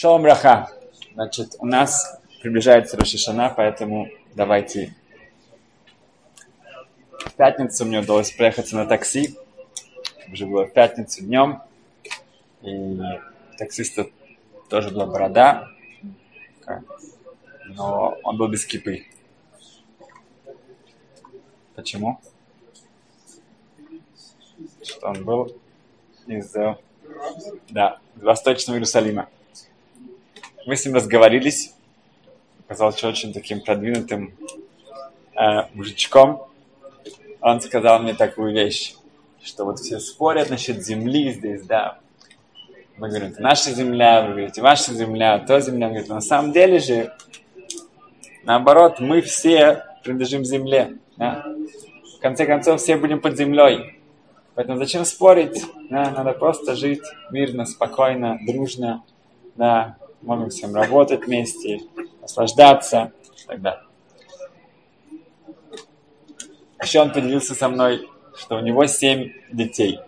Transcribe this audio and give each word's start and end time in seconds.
Шалом 0.00 0.24
Раха. 0.24 0.70
Значит, 1.14 1.56
у 1.58 1.66
нас 1.66 2.20
приближается 2.40 2.96
Рошишана, 2.96 3.52
поэтому 3.56 4.08
давайте. 4.36 4.94
В 7.10 7.32
пятницу 7.32 7.84
мне 7.84 7.98
удалось 7.98 8.30
проехаться 8.30 8.76
на 8.76 8.86
такси. 8.86 9.36
Уже 10.32 10.46
было 10.46 10.66
в 10.66 10.72
пятницу 10.72 11.24
днем. 11.24 11.62
И 12.62 12.96
таксиста 13.58 14.06
тоже 14.68 14.90
была 14.90 15.06
борода. 15.06 15.68
Но 17.64 18.16
он 18.22 18.38
был 18.38 18.46
без 18.46 18.64
кипы. 18.66 19.04
Почему? 21.74 22.20
Что 24.80 25.08
он 25.08 25.24
был 25.24 25.56
из, 26.28 26.52
да, 27.70 27.98
из 28.14 28.22
Восточного 28.22 28.76
Иерусалима 28.76 29.28
мы 30.68 30.76
с 30.76 30.84
ним 30.84 30.96
разговорились. 30.96 31.72
Оказался 32.66 33.08
очень 33.08 33.32
таким 33.32 33.62
продвинутым 33.62 34.34
э, 35.34 35.62
мужичком. 35.72 36.46
Он 37.40 37.62
сказал 37.62 38.02
мне 38.02 38.12
такую 38.12 38.52
вещь, 38.52 38.94
что 39.42 39.64
вот 39.64 39.78
все 39.78 39.98
спорят 39.98 40.50
насчет 40.50 40.84
земли 40.84 41.32
здесь, 41.32 41.62
да. 41.62 42.00
Мы 42.98 43.08
говорим, 43.08 43.28
это 43.28 43.40
наша 43.40 43.70
земля, 43.70 44.20
вы 44.20 44.32
говорите, 44.32 44.60
ваша 44.60 44.92
земля, 44.92 45.38
то 45.38 45.58
земля. 45.58 45.86
Он 45.86 45.92
говорит, 45.92 46.10
на 46.10 46.20
самом 46.20 46.52
деле 46.52 46.80
же, 46.80 47.14
наоборот, 48.44 49.00
мы 49.00 49.22
все 49.22 49.86
принадлежим 50.04 50.44
земле. 50.44 50.98
Да? 51.16 51.46
В 52.18 52.20
конце 52.20 52.44
концов, 52.44 52.82
все 52.82 52.98
будем 52.98 53.22
под 53.22 53.38
землей. 53.38 53.98
Поэтому 54.54 54.76
зачем 54.76 55.06
спорить? 55.06 55.64
Да? 55.88 56.10
Надо 56.10 56.32
просто 56.34 56.76
жить 56.76 57.04
мирно, 57.30 57.64
спокойно, 57.64 58.38
дружно, 58.44 59.02
да, 59.56 59.96
можем 60.22 60.50
всем 60.50 60.74
работать 60.74 61.26
вместе, 61.26 61.80
наслаждаться 62.20 63.12
и 63.44 63.46
так 63.46 63.60
далее. 63.60 63.82
Еще 66.82 67.00
он 67.00 67.12
поделился 67.12 67.54
со 67.54 67.68
мной, 67.68 68.08
что 68.36 68.56
у 68.56 68.60
него 68.60 68.86
семь 68.86 69.32
детей. 69.50 70.00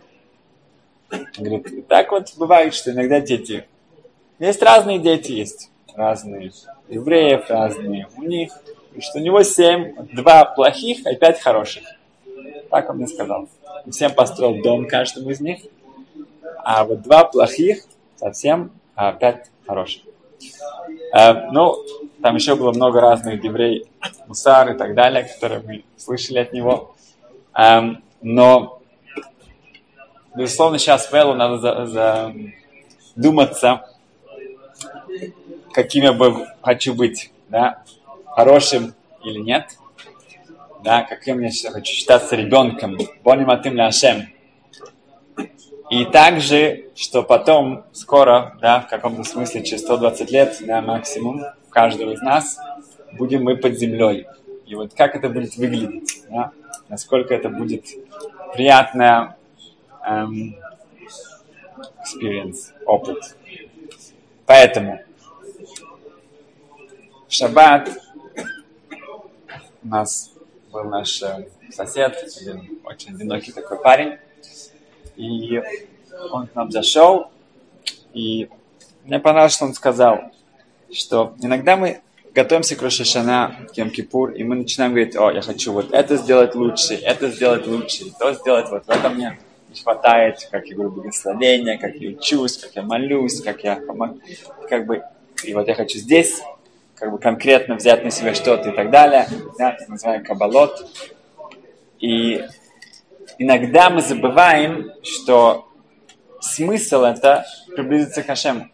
Он 1.10 1.26
говорит, 1.38 1.88
так 1.88 2.12
вот 2.12 2.28
бывает, 2.36 2.74
что 2.74 2.92
иногда 2.92 3.20
дети... 3.20 3.66
Есть 4.38 4.62
разные 4.62 4.98
дети, 4.98 5.32
есть 5.32 5.70
разные 5.94 6.52
евреев, 6.88 7.50
разные 7.50 8.08
у 8.16 8.22
них. 8.22 8.52
И 8.94 9.00
что 9.00 9.18
у 9.18 9.22
него 9.22 9.42
семь, 9.42 9.94
два 10.12 10.44
плохих, 10.44 11.06
и 11.06 11.16
пять 11.16 11.40
хороших. 11.40 11.82
Так 12.70 12.88
он 12.88 12.96
мне 12.96 13.06
сказал. 13.06 13.48
Он 13.84 13.92
всем 13.92 14.14
построил 14.14 14.62
дом 14.62 14.86
каждому 14.86 15.30
из 15.30 15.40
них. 15.40 15.60
А 16.64 16.84
вот 16.84 17.02
два 17.02 17.24
плохих 17.24 17.84
совсем, 18.16 18.70
а 18.94 19.12
пять 19.12 19.50
хороших. 19.70 20.02
Э, 21.14 21.50
ну, 21.52 21.76
там 22.22 22.34
еще 22.34 22.56
было 22.56 22.72
много 22.72 23.00
разных 23.00 23.42
еврей, 23.44 23.86
мусар 24.26 24.72
и 24.72 24.76
так 24.76 24.94
далее, 24.94 25.24
которые 25.24 25.60
мы 25.60 25.84
слышали 25.96 26.38
от 26.38 26.52
него. 26.52 26.94
Э, 27.56 27.80
но, 28.20 28.82
безусловно, 30.34 30.78
сейчас 30.78 31.06
Фэллу 31.06 31.34
надо 31.34 31.86
задуматься, 33.14 33.88
каким 35.72 36.04
я 36.04 36.12
бы 36.12 36.46
хочу 36.62 36.94
быть, 36.94 37.32
да, 37.48 37.82
хорошим 38.26 38.94
или 39.24 39.38
нет, 39.38 39.66
да, 40.82 41.02
каким 41.02 41.41
я 41.41 41.50
хочу 41.70 41.92
считаться 41.92 42.34
ребенком, 42.34 42.98
боним 43.22 43.50
атым 43.50 43.76
ляшем. 43.76 44.28
И 45.91 46.05
также, 46.05 46.84
что 46.94 47.24
потом, 47.24 47.84
скоро, 47.92 48.56
да, 48.60 48.80
в 48.80 48.88
каком-то 48.88 49.24
смысле, 49.24 49.64
через 49.64 49.83
120 49.83 50.30
лет, 50.30 50.56
да, 50.60 50.80
максимум, 50.80 51.42
каждого 51.69 52.12
из 52.12 52.22
нас, 52.22 52.58
будем 53.12 53.42
мы 53.42 53.56
под 53.56 53.77
землей. 53.77 54.27
И 54.66 54.77
вот 54.77 54.94
как 54.94 55.16
это 55.16 55.28
будет 55.28 55.56
выглядеть, 55.56 56.22
да, 56.30 56.52
насколько 56.88 57.34
это 57.34 57.48
будет 57.48 57.87
приятная 58.54 59.37
эм, 60.06 60.56
experience, 62.04 62.72
опыт. 62.87 63.37
Поэтому 64.47 65.00
в 67.26 67.32
шаббат 67.32 67.91
у 69.82 69.88
нас 69.88 70.32
был 70.70 70.84
наш 70.84 71.20
э, 71.22 71.48
сосед, 71.72 72.16
один 72.41 72.78
очень 72.84 73.14
одинокий 73.14 73.50
такой 73.50 73.81
парень, 73.81 74.19
и 75.20 75.62
он 76.31 76.47
к 76.47 76.54
нам 76.54 76.70
зашел, 76.70 77.31
и 78.12 78.48
мне 79.04 79.19
понравилось, 79.19 79.54
что 79.54 79.66
он 79.66 79.75
сказал, 79.75 80.20
что 80.92 81.34
иногда 81.41 81.76
мы 81.76 82.00
готовимся 82.34 82.76
к 82.76 82.82
Рошашана, 82.82 83.56
к 83.72 83.76
Йом-Кипур, 83.76 84.34
и 84.34 84.44
мы 84.44 84.56
начинаем 84.56 84.92
говорить, 84.92 85.16
о, 85.16 85.31
я 85.31 85.42
хочу 85.42 85.72
вот 85.72 85.92
это 85.92 86.16
сделать 86.16 86.54
лучше, 86.54 86.94
это 86.94 87.31
сделать 87.31 87.66
лучше, 87.66 88.04
то 88.19 88.32
сделать 88.32 88.70
вот 88.70 88.86
в 88.86 88.91
этом 88.91 89.14
мне 89.14 89.38
не 89.69 89.81
хватает, 89.81 90.48
как 90.50 90.66
я 90.66 90.75
говорю 90.75 90.91
благословения, 90.91 91.78
как 91.78 91.94
я 91.97 92.10
учусь, 92.10 92.56
как 92.56 92.75
я 92.75 92.82
молюсь, 92.82 93.41
как 93.41 93.62
я 93.62 93.81
как 94.69 94.87
бы, 94.87 95.02
и 95.44 95.54
вот 95.54 95.69
я 95.69 95.75
хочу 95.75 95.98
здесь 95.98 96.41
как 96.94 97.12
бы 97.12 97.19
конкретно 97.19 97.76
взять 97.76 98.04
на 98.04 98.10
себя 98.10 98.34
что-то 98.34 98.70
и 98.70 98.72
так 98.72 98.91
далее, 98.91 99.26
да, 99.58 99.76
так 100.02 100.26
кабалот. 100.26 100.87
И 101.98 102.44
иногда 103.40 103.88
мы 103.88 104.02
забываем, 104.02 104.92
что 105.02 105.66
смысл 106.40 107.04
это 107.04 107.46
приблизиться 107.74 108.22
к 108.22 108.26
Хашему. 108.26 108.68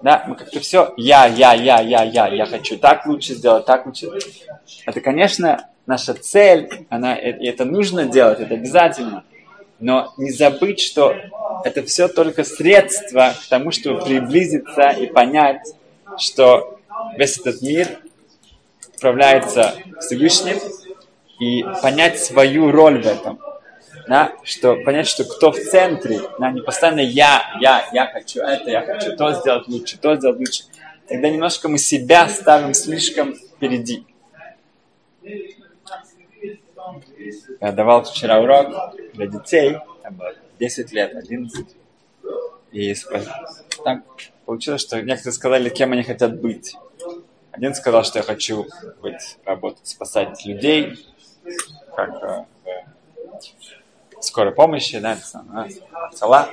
Да, 0.00 0.24
мы 0.28 0.36
как-то 0.36 0.60
все 0.60 0.94
я, 0.96 1.26
я, 1.26 1.52
я, 1.54 1.80
я, 1.80 2.04
я, 2.04 2.28
я 2.28 2.46
хочу 2.46 2.78
так 2.78 3.06
лучше 3.06 3.34
сделать, 3.34 3.66
так 3.66 3.84
лучше. 3.84 4.08
Это, 4.86 5.00
конечно, 5.00 5.68
наша 5.84 6.14
цель, 6.14 6.86
она, 6.90 7.16
и 7.16 7.46
это 7.46 7.64
нужно 7.64 8.04
делать, 8.04 8.38
это 8.38 8.54
обязательно. 8.54 9.24
Но 9.80 10.14
не 10.16 10.30
забыть, 10.30 10.80
что 10.80 11.16
это 11.64 11.82
все 11.82 12.06
только 12.06 12.44
средство 12.44 13.34
к 13.34 13.48
тому, 13.48 13.72
чтобы 13.72 14.00
приблизиться 14.04 14.90
и 14.90 15.06
понять, 15.06 15.74
что 16.18 16.78
весь 17.16 17.38
этот 17.38 17.62
мир 17.62 17.88
управляется 18.96 19.74
Всевышним, 20.00 20.56
и 21.40 21.64
понять 21.82 22.18
свою 22.18 22.70
роль 22.70 23.02
в 23.02 23.06
этом 23.06 23.38
да, 24.08 24.32
что 24.42 24.76
понять, 24.76 25.08
что 25.08 25.24
кто 25.24 25.50
в 25.52 25.58
центре, 25.58 26.20
да, 26.38 26.50
не 26.50 26.60
постоянно 26.60 27.00
я, 27.00 27.42
я, 27.60 27.88
я 27.92 28.06
хочу 28.06 28.40
это, 28.40 28.70
я 28.70 28.82
хочу 28.82 29.16
то 29.16 29.32
сделать 29.32 29.66
лучше, 29.68 29.98
то 29.98 30.14
сделать 30.16 30.38
лучше. 30.38 30.64
Тогда 31.08 31.28
немножко 31.28 31.68
мы 31.68 31.78
себя 31.78 32.28
ставим 32.28 32.74
слишком 32.74 33.34
впереди. 33.34 34.04
Я 37.60 37.72
давал 37.72 38.04
вчера 38.04 38.40
урок 38.40 38.94
для 39.14 39.26
детей, 39.26 39.76
там 40.02 40.14
было 40.14 40.34
10 40.58 40.92
лет, 40.92 41.14
11. 41.14 41.66
И 42.72 42.94
так 43.84 44.02
получилось, 44.44 44.82
что 44.82 45.02
некоторые 45.02 45.34
сказали, 45.34 45.68
кем 45.68 45.92
они 45.92 46.02
хотят 46.02 46.40
быть. 46.40 46.76
Один 47.50 47.74
сказал, 47.74 48.04
что 48.04 48.18
я 48.18 48.22
хочу 48.22 48.66
быть, 49.00 49.38
работать, 49.44 49.86
спасать 49.86 50.44
людей, 50.44 50.94
как 51.94 52.22
э, 52.22 52.44
скорой 54.26 54.52
помощи, 54.52 54.98
да, 54.98 55.18
Цала. 56.12 56.50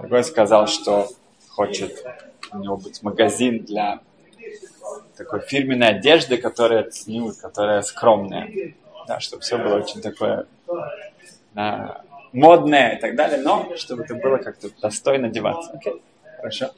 Другой 0.00 0.24
сказал, 0.24 0.66
что 0.66 1.08
хочет 1.48 2.04
у 2.52 2.58
него 2.58 2.76
быть 2.76 3.02
магазин 3.02 3.64
для 3.64 4.00
такой 5.16 5.40
фирменной 5.40 5.88
одежды, 5.88 6.36
которая 6.36 6.84
ценит, 6.84 7.36
которая 7.36 7.82
скромная. 7.82 8.74
Да, 9.06 9.20
чтобы 9.20 9.42
все 9.42 9.56
было 9.56 9.76
очень 9.76 10.02
такое 10.02 10.46
да, 11.54 12.02
модное 12.32 12.96
и 12.96 13.00
так 13.00 13.16
далее, 13.16 13.38
но 13.38 13.74
чтобы 13.76 14.04
это 14.04 14.14
было 14.14 14.36
как-то 14.36 14.68
достойно 14.80 15.28
одеваться. 15.28 15.70
Окей, 15.72 16.02
хорошо. 16.36 16.70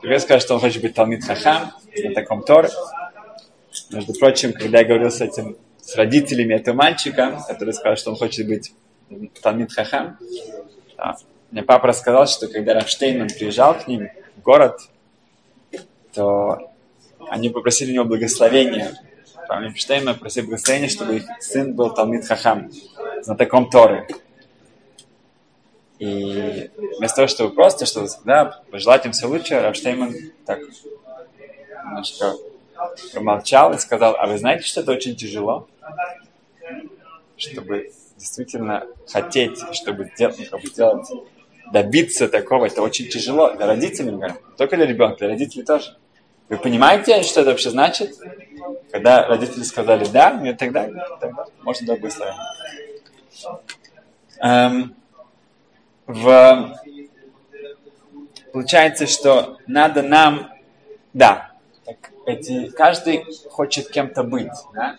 Другой 0.00 0.20
сказал, 0.20 0.40
что 0.40 0.54
он 0.54 0.60
хочет 0.60 0.82
быть 0.82 0.94
Талмит 0.94 1.24
Хахам, 1.24 1.72
на 1.96 2.14
таком 2.14 2.42
Торе. 2.42 2.68
Между 3.90 4.14
прочим, 4.14 4.52
когда 4.52 4.80
я 4.80 4.84
говорил 4.84 5.10
с 5.10 5.20
этим, 5.20 5.56
с 5.80 5.96
родителями 5.96 6.54
этого 6.54 6.76
мальчика, 6.76 7.42
который 7.48 7.72
сказал, 7.72 7.96
что 7.96 8.10
он 8.10 8.16
хочет 8.16 8.46
быть 8.46 8.72
Талмит 9.42 9.72
Хахам. 9.72 10.18
Да. 10.96 11.16
Мне 11.50 11.62
папа 11.62 11.88
рассказал, 11.88 12.26
что 12.26 12.48
когда 12.48 12.74
Рафштейн 12.74 13.26
приезжал 13.28 13.74
к 13.74 13.86
ним 13.88 14.08
в 14.36 14.42
город, 14.42 14.80
то 16.12 16.70
они 17.30 17.48
попросили 17.48 17.90
у 17.90 17.94
него 17.94 18.04
благословения. 18.04 18.94
Рафштейна 19.48 20.14
просили 20.14 20.46
благословения, 20.46 20.88
чтобы 20.88 21.16
их 21.16 21.24
сын 21.40 21.74
был 21.74 21.94
Талмит 21.94 22.26
Хахам, 22.26 22.70
знатоком 23.22 23.70
Торы. 23.70 24.06
И 25.98 26.70
вместо 26.98 27.16
того, 27.16 27.28
чтобы 27.28 27.54
просто, 27.54 27.86
что 27.86 28.06
да, 28.24 28.62
пожелать 28.70 29.06
им 29.06 29.12
все 29.12 29.26
лучше, 29.26 29.60
Рафштейман 29.60 30.14
так 30.44 30.60
немножко 31.84 32.34
промолчал 33.12 33.72
и 33.72 33.78
сказал, 33.78 34.16
а 34.16 34.26
вы 34.26 34.38
знаете, 34.38 34.64
что 34.64 34.82
это 34.82 34.92
очень 34.92 35.16
тяжело? 35.16 35.66
Чтобы 37.36 37.90
действительно 38.18 38.86
хотеть, 39.06 39.58
чтобы 39.72 40.10
сделать, 40.14 40.50
как 40.50 40.60
бы 40.60 40.66
сделать 40.66 41.08
добиться 41.72 42.28
такого, 42.28 42.66
это 42.66 42.82
очень 42.82 43.08
тяжело 43.08 43.52
для 43.54 43.66
родителей, 43.66 44.12
говорю, 44.12 44.34
только 44.56 44.76
для 44.76 44.86
ребенка, 44.86 45.18
для 45.18 45.28
родителей 45.28 45.64
тоже. 45.64 45.96
Вы 46.48 46.56
понимаете, 46.56 47.22
что 47.22 47.42
это 47.42 47.50
вообще 47.50 47.70
значит? 47.70 48.14
Когда 48.90 49.26
родители 49.26 49.62
сказали 49.62 50.06
«да», 50.06 50.54
так 50.58 50.72
далее, 50.72 51.04
тогда 51.20 51.44
можно 51.62 51.86
да 51.86 51.96
быстро. 51.96 52.34
Эм, 54.40 54.94
в... 56.06 56.78
Получается, 58.52 59.06
что 59.06 59.58
надо 59.66 60.02
нам, 60.02 60.50
да, 61.12 61.52
так, 61.84 62.12
эти, 62.24 62.70
каждый 62.70 63.26
хочет 63.50 63.90
кем-то 63.90 64.22
быть, 64.22 64.48
да? 64.74 64.96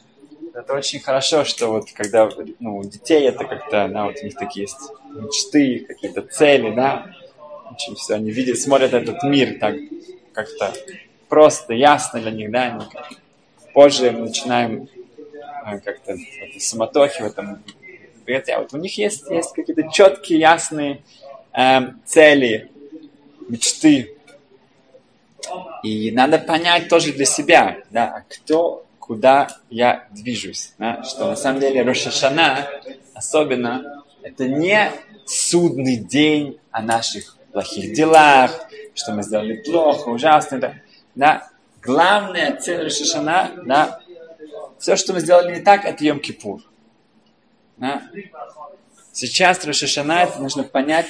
Это 0.59 0.73
очень 0.73 0.99
хорошо, 0.99 1.45
что 1.45 1.67
вот 1.67 1.89
когда 1.93 2.29
ну, 2.59 2.79
у 2.79 2.83
детей 2.83 3.29
это 3.29 3.45
как-то, 3.45 3.87
да, 3.87 4.05
вот 4.07 4.17
у 4.21 4.25
них 4.25 4.35
такие 4.35 4.63
есть 4.63 4.91
мечты, 5.09 5.85
какие-то 5.87 6.21
цели, 6.21 6.75
да, 6.75 7.15
очень 7.71 7.95
все, 7.95 8.15
они 8.15 8.29
видят, 8.29 8.59
смотрят 8.59 8.93
этот 8.93 9.23
мир 9.23 9.57
так 9.57 9.75
как-то 10.33 10.73
просто, 11.29 11.73
ясно 11.73 12.19
для 12.19 12.31
них, 12.31 12.51
да, 12.51 12.63
они 12.63 12.85
позже 13.73 14.11
начинаем 14.11 14.89
э, 15.65 15.79
как-то 15.79 16.17
в 16.17 16.19
этой 16.19 16.59
в 17.21 17.23
этом 17.23 17.63
а 18.27 18.59
вот 18.59 18.73
у 18.73 18.77
них 18.77 18.97
есть, 18.97 19.29
есть 19.29 19.53
какие-то 19.53 19.89
четкие, 19.89 20.39
ясные 20.39 21.01
э, 21.53 21.79
цели, 22.05 22.69
мечты. 23.47 24.13
И 25.83 26.11
надо 26.11 26.37
понять 26.37 26.89
тоже 26.89 27.13
для 27.13 27.25
себя, 27.25 27.77
да, 27.91 28.25
кто, 28.27 28.85
куда 29.09 29.47
я 29.71 30.07
движусь. 30.11 30.73
Да, 30.77 31.01
что 31.03 31.25
на 31.25 31.35
самом 31.35 31.59
деле 31.59 31.81
Рошашана 31.81 32.69
особенно 33.15 34.03
это 34.21 34.47
не 34.47 34.91
судный 35.25 35.95
день 35.95 36.59
о 36.69 36.83
наших 36.83 37.35
плохих 37.51 37.95
делах, 37.95 38.51
что 38.93 39.13
мы 39.13 39.23
сделали 39.23 39.63
плохо, 39.63 40.09
ужасно. 40.09 40.59
Да, 40.59 40.73
да. 41.15 41.49
Главная 41.81 42.55
цель 42.57 42.83
Рошашана, 42.83 43.49
да, 43.65 43.99
все, 44.77 44.95
что 44.95 45.13
мы 45.13 45.21
сделали 45.21 45.55
не 45.55 45.61
так, 45.61 45.85
это 45.85 46.03
Йом-Кипур. 46.03 46.59
Да? 47.77 48.03
Сейчас 49.11 49.65
Рошашана 49.65 50.21
это 50.21 50.39
нужно 50.39 50.61
понять, 50.61 51.07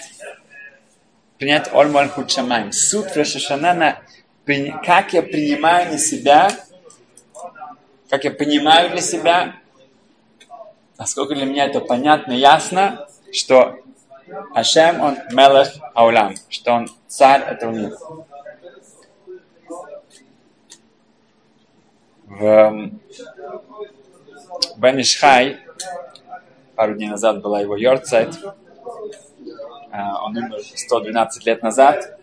принять 1.37 1.69
Ольмар 1.73 2.07
Худшамайм. 2.07 2.71
Суд 2.71 3.07
Рошашана 3.13 3.73
на 3.73 4.01
как 4.85 5.13
я 5.13 5.21
принимаю 5.21 5.91
на 5.91 5.97
себя, 5.99 6.49
как 8.09 8.23
я 8.23 8.31
понимаю 8.31 8.89
для 8.89 9.01
себя, 9.01 9.55
насколько 10.97 11.35
для 11.35 11.45
меня 11.45 11.67
это 11.67 11.79
понятно, 11.79 12.33
ясно, 12.33 13.07
что 13.31 13.79
Ашем, 14.53 15.01
он 15.01 15.17
Мелех 15.31 15.69
Аулам, 15.93 16.35
что 16.49 16.73
он 16.73 16.89
царь 17.07 17.41
этого 17.41 17.71
мира. 17.71 17.97
В 22.25 22.91
Бен 24.77 25.01
Ишхай 25.01 25.59
пару 26.75 26.95
дней 26.95 27.09
назад 27.09 27.41
была 27.41 27.61
его 27.61 27.75
Йорцайт. 27.75 28.39
А, 29.91 30.23
он 30.23 30.37
умер 30.37 30.59
112 30.63 31.45
лет 31.45 31.63
назад. 31.63 32.19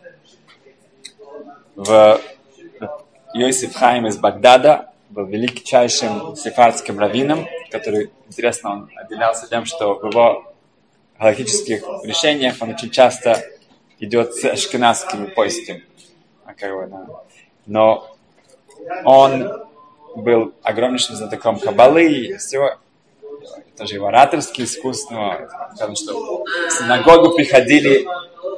В 1.74 2.20
Йосиф 3.34 3.74
Хайм 3.74 4.06
из 4.06 4.16
Багдада 4.16 4.92
был 5.10 5.26
величайшим 5.26 6.36
сефардским 6.36 6.98
раввином, 6.98 7.46
который, 7.70 8.10
интересно, 8.26 8.72
он 8.72 8.90
отделялся 8.96 9.48
тем, 9.48 9.64
что 9.64 9.94
в 9.94 10.06
его 10.06 10.52
галактических 11.18 11.82
решениях 12.04 12.56
он 12.60 12.70
очень 12.70 12.90
часто 12.90 13.42
идет 13.98 14.34
с 14.34 14.44
ашкенадскими 14.44 15.26
поистями. 15.26 15.84
Но 17.66 18.16
он 19.04 19.66
был 20.14 20.54
огромнейшим 20.62 21.16
знатоком 21.16 21.58
кабалы 21.58 22.06
и 22.06 22.36
всего 22.36 22.76
тоже 23.76 23.94
его 23.94 24.06
ораторские 24.06 24.66
искусства. 24.66 25.48
Потому 25.72 25.96
что 25.96 26.44
в 26.44 26.70
синагогу 26.70 27.34
приходили 27.34 28.06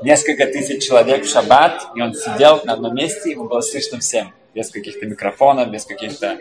несколько 0.02 0.46
тысяч 0.46 0.86
человек 0.86 1.24
в 1.24 1.28
шаббат, 1.28 1.88
и 1.94 2.00
он 2.00 2.14
сидел 2.14 2.60
на 2.64 2.74
одном 2.74 2.94
месте, 2.94 3.32
ему 3.32 3.44
было 3.44 3.60
слышно 3.60 3.98
всем, 3.98 4.32
без 4.58 4.70
каких-то 4.70 5.06
микрофонов, 5.06 5.70
без 5.70 5.84
каких-то... 5.84 6.36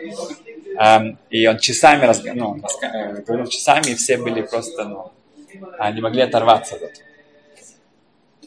Эм, 0.76 1.18
и 1.30 1.46
он 1.46 1.58
часами 1.58 2.04
разг... 2.04 2.24
ну. 2.34 2.60
Э, 2.82 3.46
часами, 3.46 3.92
и 3.92 3.94
все 3.94 4.16
были 4.16 4.42
просто, 4.42 4.84
ну, 4.84 5.12
не 5.94 6.00
могли 6.00 6.22
оторваться 6.22 6.74
от. 6.74 6.92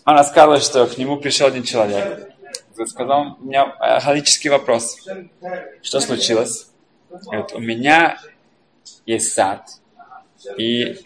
Он 0.06 0.15
рассказывал, 0.15 0.59
что 0.59 0.88
к 0.88 0.97
нему 0.97 1.18
пришел 1.18 1.47
один 1.47 1.63
человек. 1.63 2.33
Сказал, 2.85 3.38
у 3.39 3.45
меня 3.45 3.73
галический 4.06 4.50
вопрос. 4.50 4.97
Что 5.81 6.00
случилось? 6.01 6.69
Говорит, 7.09 7.53
у 7.53 7.59
меня 7.59 8.18
есть 9.06 9.31
сад, 9.33 9.69
и 10.57 10.97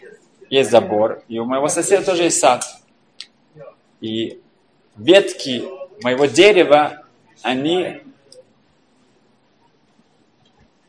есть 0.48 0.70
забор, 0.70 1.22
и 1.28 1.38
у 1.38 1.44
моего 1.44 1.68
соседа 1.68 2.04
тоже 2.04 2.24
есть 2.24 2.40
сад. 2.40 2.64
И 4.00 4.40
ветки 4.96 5.64
моего 6.02 6.26
дерева, 6.26 7.04
они 7.42 8.00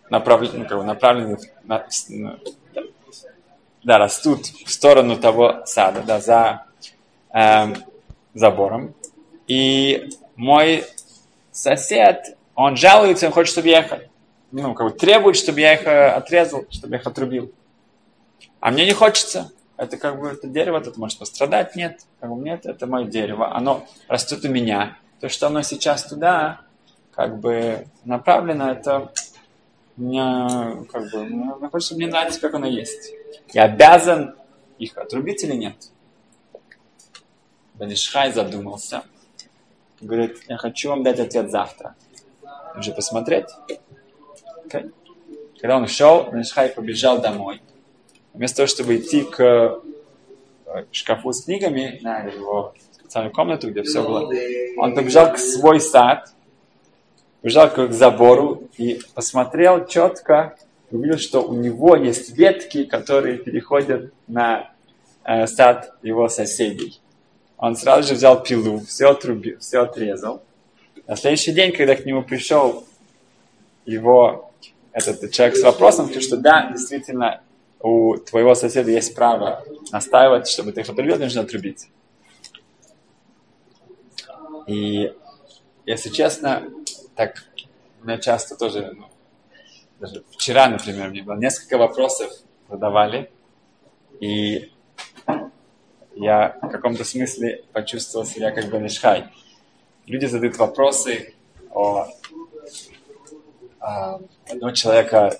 направлены, 0.09 0.59
ну, 0.59 0.65
как 0.65 0.77
бы 0.77 0.83
направлены 0.83 1.37
на, 1.63 1.85
да, 3.83 3.97
растут 3.97 4.47
в 4.47 4.71
сторону 4.71 5.17
того 5.17 5.63
сада, 5.65 6.01
да, 6.01 6.19
за 6.19 6.65
э, 7.33 7.73
забором. 8.33 8.93
И 9.47 10.09
мой 10.35 10.83
сосед, 11.51 12.37
он 12.55 12.75
жалуется, 12.75 13.27
он 13.27 13.31
хочет, 13.31 13.51
чтобы 13.51 13.69
я 13.69 13.79
их, 13.79 13.93
ну, 14.51 14.73
как 14.73 14.87
бы 14.87 14.93
требует, 14.93 15.37
чтобы 15.37 15.61
я 15.61 15.73
их 15.73 15.85
э, 15.85 16.09
отрезал, 16.09 16.65
чтобы 16.69 16.95
я 16.95 16.99
их 16.99 17.07
отрубил. 17.07 17.51
А 18.59 18.71
мне 18.71 18.85
не 18.85 18.93
хочется. 18.93 19.51
Это 19.77 19.97
как 19.97 20.19
бы 20.19 20.29
это 20.29 20.47
дерево, 20.47 20.81
тут 20.81 20.97
может 20.97 21.19
пострадать. 21.19 21.75
Нет, 21.75 22.01
как 22.19 22.31
бы 22.31 22.41
нет, 22.41 22.65
это 22.65 22.87
мое 22.87 23.05
дерево. 23.05 23.55
Оно 23.55 23.85
растет 24.07 24.43
у 24.43 24.49
меня. 24.49 24.97
То, 25.21 25.29
что 25.29 25.47
оно 25.47 25.61
сейчас 25.61 26.03
туда 26.03 26.61
как 27.11 27.39
бы 27.39 27.87
направлено, 28.03 28.71
это 28.71 29.11
мне 29.97 30.85
как 30.91 31.11
бы, 31.11 31.23
мне 31.25 31.69
хочется, 31.69 31.95
мне 31.95 32.07
нравится, 32.07 32.39
как 32.39 32.53
оно 32.53 32.67
есть. 32.67 33.13
Я 33.53 33.63
обязан 33.63 34.35
их 34.77 34.97
отрубить 34.97 35.43
или 35.43 35.53
нет? 35.53 35.75
Банишхай 37.73 38.31
задумался. 38.31 39.03
Говорит, 39.99 40.37
я 40.47 40.57
хочу 40.57 40.89
вам 40.89 41.03
дать 41.03 41.19
ответ 41.19 41.51
завтра. 41.51 41.95
Уже 42.77 42.93
посмотреть. 42.93 43.47
Okay. 44.67 44.93
Когда 45.59 45.77
он 45.77 45.87
шел, 45.87 46.25
Банишхай 46.25 46.69
побежал 46.69 47.19
домой 47.19 47.61
вместо 48.37 48.57
того, 48.57 48.67
чтобы 48.67 48.97
идти 48.97 49.23
к 49.23 49.41
э, 49.41 50.85
шкафу 50.91 51.33
с 51.33 51.43
книгами, 51.43 51.99
на 52.01 52.19
его 52.19 52.73
специальную 52.91 53.33
комнату, 53.33 53.71
где 53.71 53.83
все 53.83 54.03
было, 54.03 54.31
он 54.77 54.95
побежал 54.95 55.33
к 55.33 55.39
свой 55.39 55.79
сад, 55.79 56.29
побежал 57.47 57.69
к 57.69 57.93
забору 57.93 58.69
и 58.77 58.99
посмотрел 59.15 59.85
четко, 59.87 60.57
увидел, 60.91 61.17
что 61.17 61.41
у 61.41 61.53
него 61.53 61.95
есть 61.95 62.37
ветки, 62.37 62.83
которые 62.83 63.37
переходят 63.37 64.11
на 64.27 64.69
э, 65.23 65.47
сад 65.47 65.95
его 66.03 66.27
соседей. 66.27 66.99
Он 67.57 67.77
сразу 67.77 68.09
же 68.09 68.15
взял 68.15 68.43
пилу, 68.43 68.81
все 68.81 69.11
отрубил, 69.11 69.59
все 69.59 69.83
отрезал. 69.83 70.43
На 71.07 71.15
следующий 71.15 71.53
день, 71.53 71.71
когда 71.71 71.95
к 71.95 72.05
нему 72.05 72.21
пришел 72.21 72.85
его 73.85 74.51
этот 74.91 75.31
человек 75.31 75.55
с 75.55 75.63
вопросом, 75.63 76.11
что 76.19 76.35
да, 76.35 76.69
действительно, 76.69 77.41
у 77.79 78.17
твоего 78.17 78.55
соседа 78.55 78.91
есть 78.91 79.15
право 79.15 79.63
настаивать, 79.93 80.49
чтобы 80.49 80.73
ты 80.73 80.81
их 80.81 80.89
отрубил, 80.89 81.17
нужно 81.17 81.41
отрубить. 81.43 81.87
И, 84.67 85.13
если 85.85 86.09
честно, 86.09 86.67
так 87.17 87.43
меня 88.03 88.19
часто 88.19 88.55
тоже, 88.55 88.93
ну, 88.95 89.07
даже 89.99 90.23
вчера, 90.29 90.69
например, 90.69 91.09
мне 91.09 91.23
было 91.23 91.35
несколько 91.35 91.77
вопросов 91.77 92.31
задавали, 92.69 93.31
и 94.19 94.71
я 96.15 96.57
в 96.61 96.69
каком-то 96.69 97.03
смысле 97.03 97.63
почувствовал 97.73 98.25
себя 98.25 98.51
как 98.51 98.69
бы 98.69 98.77
нишхай. 98.77 99.25
Люди 100.05 100.25
задают 100.25 100.57
вопросы 100.57 101.33
о, 101.71 102.07
о 103.79 104.19
одного 104.47 104.71
человека 104.73 105.39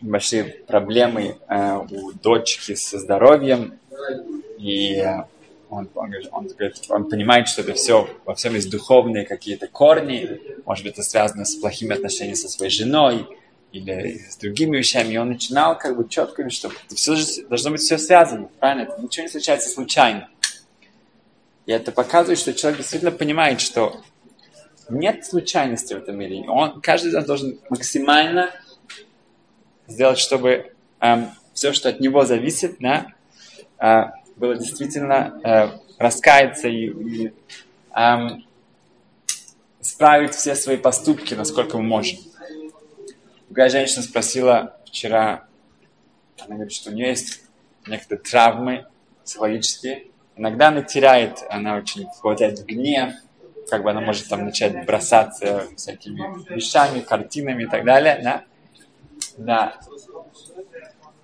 большие 0.00 0.44
проблемы 0.44 1.38
э, 1.48 1.76
у 1.90 2.12
дочки 2.12 2.74
со 2.74 2.98
здоровьем, 2.98 3.78
и 4.58 4.96
э, 4.96 5.24
он, 5.70 5.88
он, 5.94 6.12
он, 6.32 6.46
говорит, 6.48 6.76
он 6.88 7.08
понимает, 7.08 7.48
что 7.48 7.62
это 7.62 7.74
все, 7.74 8.08
во 8.24 8.34
всем 8.34 8.54
есть 8.54 8.70
духовные 8.70 9.24
какие-то 9.24 9.68
корни, 9.68 10.40
может 10.66 10.84
быть, 10.84 10.94
это 10.94 11.02
связано 11.02 11.44
с 11.44 11.54
плохими 11.54 11.94
отношениями 11.94 12.34
со 12.34 12.48
своей 12.48 12.70
женой 12.70 13.26
или 13.72 14.18
с 14.28 14.36
другими 14.36 14.78
вещами, 14.78 15.14
и 15.14 15.16
он 15.16 15.28
начинал 15.28 15.78
как 15.78 15.96
бы 15.96 16.08
четко 16.08 16.48
что 16.50 16.70
все 16.88 17.14
должно 17.48 17.70
быть 17.70 17.80
все 17.80 17.98
связано, 17.98 18.48
правильно? 18.58 18.82
Это 18.82 19.00
ничего 19.00 19.24
не 19.24 19.30
случается 19.30 19.68
случайно. 19.68 20.28
И 21.66 21.72
это 21.72 21.92
показывает, 21.92 22.38
что 22.38 22.52
человек 22.52 22.80
действительно 22.80 23.12
понимает, 23.12 23.60
что 23.60 24.00
нет 24.88 25.24
случайности 25.24 25.94
в 25.94 25.98
этом 25.98 26.18
мире. 26.18 26.44
Он, 26.48 26.80
каждый 26.80 27.12
из 27.16 27.24
должен 27.24 27.60
максимально 27.68 28.50
сделать, 29.86 30.18
чтобы 30.18 30.72
эм, 30.98 31.30
все, 31.54 31.72
что 31.72 31.90
от 31.90 32.00
него 32.00 32.24
зависит, 32.24 32.76
да, 32.80 33.06
э, 33.78 34.19
было 34.40 34.56
действительно 34.56 35.40
э, 35.44 35.78
раскаяться 35.98 36.66
и, 36.66 36.86
и 36.86 37.32
эм, 37.94 38.44
исправить 39.80 40.34
все 40.34 40.54
свои 40.56 40.78
поступки, 40.78 41.34
насколько 41.34 41.76
мы 41.76 41.84
можем. 41.84 42.18
Другая 43.48 43.68
женщина 43.68 44.02
спросила 44.02 44.76
вчера, 44.86 45.44
она 46.38 46.54
говорит, 46.54 46.72
что 46.72 46.90
у 46.90 46.94
нее 46.94 47.08
есть 47.08 47.42
некоторые 47.86 48.22
травмы 48.22 48.86
психологические. 49.24 50.06
Иногда 50.36 50.68
она 50.68 50.82
теряет, 50.82 51.44
она 51.50 51.76
очень 51.76 52.06
впадает 52.06 52.60
в 52.60 52.64
гнев, 52.64 53.12
как 53.68 53.82
бы 53.82 53.90
она 53.90 54.00
может 54.00 54.26
там 54.28 54.46
начать 54.46 54.86
бросаться 54.86 55.66
всякими 55.76 56.54
вещами, 56.54 57.00
картинами 57.00 57.64
и 57.64 57.66
так 57.66 57.84
далее, 57.84 58.20
да? 58.24 58.44
Да. 59.36 59.80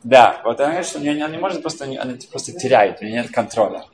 Да, 0.07 0.41
вот 0.45 0.61
она 0.61 0.69
говорит, 0.69 0.89
что 0.89 1.01
у 1.01 1.03
нее, 1.03 1.15
не 1.15 1.37
может 1.37 1.63
просто, 1.63 1.85
она 1.85 2.15
просто 2.31 2.53
теряет, 2.53 3.01
у 3.01 3.05
нее 3.05 3.23
нет 3.23 3.33
контроля. 3.33 3.87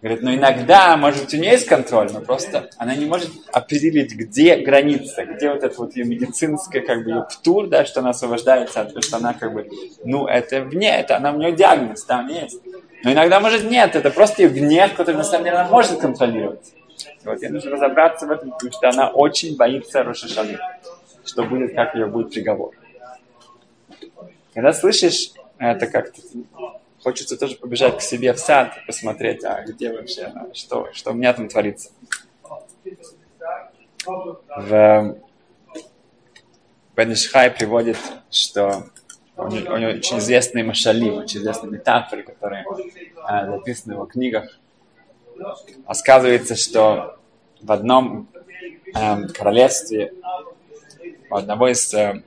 Говорит, 0.00 0.22
ну 0.24 0.34
иногда, 0.34 0.96
может 0.96 1.22
быть, 1.22 1.34
у 1.34 1.36
нее 1.36 1.52
есть 1.52 1.66
контроль, 1.66 2.10
но 2.12 2.20
просто 2.20 2.68
она 2.78 2.96
не 2.96 3.06
может 3.06 3.30
определить, 3.52 4.12
где 4.12 4.56
граница, 4.56 5.24
где 5.24 5.52
вот 5.52 5.62
это 5.62 5.72
вот 5.78 5.94
ее 5.94 6.04
медицинская, 6.04 6.82
как 6.82 7.04
бы, 7.04 7.10
ее 7.10 7.26
птур, 7.30 7.68
да, 7.68 7.84
что 7.84 8.00
она 8.00 8.10
освобождается 8.10 8.80
от 8.80 8.88
того, 8.88 9.02
что 9.02 9.18
она, 9.18 9.34
как 9.34 9.52
бы, 9.52 9.70
ну, 10.02 10.26
это 10.26 10.62
вне, 10.62 10.98
это 10.98 11.16
она, 11.16 11.30
у 11.30 11.38
нее 11.38 11.52
диагноз, 11.52 12.02
там 12.06 12.26
есть. 12.26 12.58
Но 13.04 13.12
иногда, 13.12 13.38
может, 13.38 13.62
нет, 13.62 13.94
это 13.94 14.10
просто 14.10 14.42
ее 14.42 14.48
гнев, 14.48 14.94
который, 14.94 15.14
на 15.14 15.22
самом 15.22 15.44
деле, 15.44 15.58
она 15.58 15.70
может 15.70 16.00
контролировать. 16.00 16.72
Вот, 17.24 17.40
ей 17.40 17.50
нужно 17.50 17.70
разобраться 17.70 18.26
в 18.26 18.32
этом, 18.32 18.50
потому 18.50 18.72
что 18.72 18.88
она 18.88 19.10
очень 19.10 19.56
боится 19.56 20.02
Рошашаны, 20.02 20.58
что 21.24 21.44
будет, 21.44 21.72
как 21.72 21.94
ее 21.94 22.06
будет 22.06 22.32
приговор. 22.32 22.72
Когда 24.54 24.72
слышишь 24.72 25.30
это 25.70 25.86
как-то 25.86 26.20
хочется 27.02 27.36
тоже 27.36 27.56
побежать 27.56 27.98
к 27.98 28.02
себе 28.02 28.32
в 28.32 28.38
сад, 28.38 28.74
посмотреть, 28.86 29.44
а 29.44 29.62
где 29.62 29.92
вообще, 29.92 30.32
что, 30.54 30.88
что 30.92 31.10
у 31.10 31.14
меня 31.14 31.32
там 31.32 31.48
творится. 31.48 31.90
В 34.04 35.16
Бенешхай 36.96 37.50
приводит, 37.50 37.96
что 38.30 38.84
у 39.36 39.48
него, 39.48 39.74
очень 39.74 40.18
известные 40.18 40.64
машали, 40.64 41.10
очень 41.10 41.40
известные 41.40 41.72
метафоры, 41.72 42.22
которые 42.22 42.64
а, 43.24 43.46
записаны 43.46 43.94
в 43.94 43.96
его 43.96 44.06
книгах. 44.06 44.58
Рассказывается, 45.86 46.56
что 46.56 47.18
в 47.60 47.72
одном 47.72 48.28
э, 48.94 49.28
королевстве 49.28 50.12
у 51.30 51.36
одного 51.36 51.68
из 51.68 51.92
э, 51.94 52.22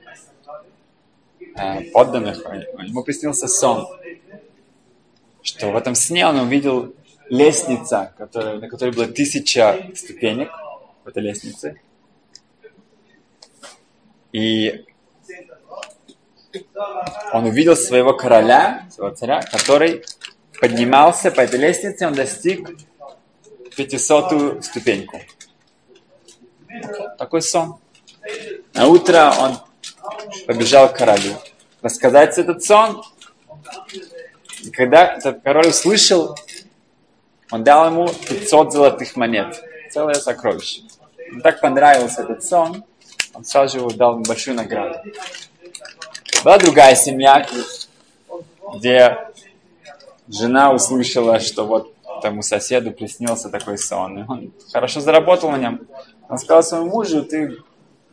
подданных 1.92 2.44
ему 2.82 3.02
приснился 3.02 3.48
сон– 3.48 3.86
что 5.46 5.70
в 5.70 5.76
этом 5.76 5.94
сне 5.94 6.26
он 6.26 6.40
увидел 6.40 6.92
лестница, 7.28 8.12
которая, 8.18 8.58
на 8.58 8.68
которой 8.68 8.92
было 8.92 9.06
тысяча 9.06 9.90
ступенек 9.94 10.50
в 11.04 11.08
этой 11.08 11.22
лестнице. 11.22 11.80
И 14.32 14.84
он 17.32 17.44
увидел 17.44 17.76
своего 17.76 18.12
короля, 18.12 18.88
своего 18.90 19.14
царя, 19.14 19.40
который 19.40 20.04
поднимался 20.60 21.30
по 21.30 21.42
этой 21.42 21.60
лестнице, 21.60 22.06
он 22.06 22.14
достиг 22.14 22.68
500 23.76 24.64
ступеньку. 24.64 25.20
Такой 27.18 27.40
сон. 27.40 27.76
На 28.74 28.88
утро 28.88 29.32
он 29.38 29.58
побежал 30.46 30.88
к 30.88 30.96
королю. 30.96 31.34
Рассказать 31.82 32.38
этот 32.38 32.62
сон, 32.62 33.02
и 34.62 34.70
когда 34.70 35.14
этот 35.14 35.42
король 35.42 35.68
услышал, 35.68 36.36
он 37.50 37.62
дал 37.64 37.86
ему 37.86 38.08
500 38.08 38.72
золотых 38.72 39.16
монет. 39.16 39.62
Целое 39.90 40.14
сокровище. 40.14 40.82
Ему 41.28 41.40
так 41.40 41.60
понравился 41.60 42.22
этот 42.22 42.42
сон, 42.44 42.84
он 43.34 43.44
сразу 43.44 43.90
же 43.90 43.96
дал 43.96 44.14
ему 44.14 44.24
большую 44.24 44.56
награду. 44.56 44.98
Была 46.42 46.58
другая 46.58 46.94
семья, 46.94 47.46
где 48.74 49.18
жена 50.28 50.72
услышала, 50.72 51.40
что 51.40 51.64
вот 51.66 51.92
тому 52.22 52.42
соседу 52.42 52.92
приснился 52.92 53.48
такой 53.48 53.78
сон. 53.78 54.18
И 54.18 54.24
он 54.26 54.52
хорошо 54.72 55.00
заработал 55.00 55.50
на 55.50 55.58
нем. 55.58 55.80
Он 56.28 56.38
сказал 56.38 56.62
своему 56.62 56.88
мужу, 56.88 57.24
ты 57.24 57.58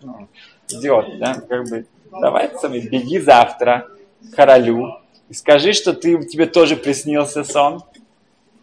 ну, 0.02 0.28
идиот, 0.70 1.20
да, 1.20 1.36
как 1.48 1.70
бы, 1.70 1.86
давай 2.12 2.50
беги 2.90 3.20
завтра 3.20 3.88
королю, 4.36 4.98
и 5.30 5.34
скажи, 5.34 5.74
что 5.74 5.94
ты, 5.94 6.24
тебе 6.26 6.46
тоже 6.46 6.76
приснился 6.76 7.44
сон, 7.44 7.84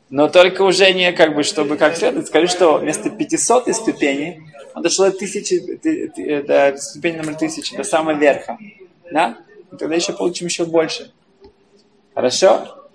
но 0.08 0.28
только 0.28 0.62
уже 0.62 0.92
не 0.92 1.12
как 1.12 1.34
бы, 1.34 1.42
чтобы 1.42 1.76
как 1.76 1.96
следует, 1.96 2.26
скажи, 2.26 2.48
что 2.48 2.78
вместо 2.78 3.10
500 3.10 3.74
ступени 3.74 4.42
он 4.74 4.82
дошел 4.82 5.06
до, 5.06 5.12
тысячи, 5.12 5.58
до 6.42 6.76
ступени 6.76 7.18
номер 7.18 7.36
тысячи, 7.36 7.76
до 7.76 7.84
самого 7.84 8.16
верха. 8.16 8.58
Да? 9.10 9.38
И 9.72 9.76
тогда 9.76 9.94
еще 9.94 10.12
получим 10.12 10.46
еще 10.46 10.64
больше. 10.64 11.12
Хорошо? 12.14 12.88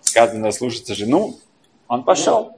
Сказано 0.00 0.50
слушаться 0.52 0.94
жену. 0.94 1.38
Он 1.88 2.04
пошел. 2.04 2.56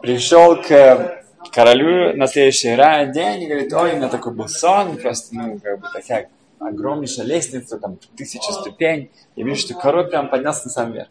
Пришел 0.00 0.60
к 0.60 1.23
королю 1.52 2.16
на 2.16 2.26
следующий 2.26 2.76
день 3.12 3.42
и 3.42 3.46
говорит, 3.46 3.72
ой, 3.72 3.92
у 3.92 3.96
меня 3.96 4.08
такой 4.08 4.32
был 4.32 4.48
сон, 4.48 4.96
просто, 4.96 5.34
ну, 5.34 5.58
как 5.62 5.80
бы 5.80 5.86
такая 5.92 6.28
огромнейшая 6.58 7.26
лестница, 7.26 7.78
там 7.78 7.98
тысяча 8.16 8.52
ступень. 8.52 9.10
Я 9.36 9.44
вижу, 9.44 9.60
что 9.60 9.74
король 9.74 10.08
прям 10.08 10.28
поднялся 10.28 10.66
на 10.66 10.70
самый 10.70 10.94
верх. 10.94 11.08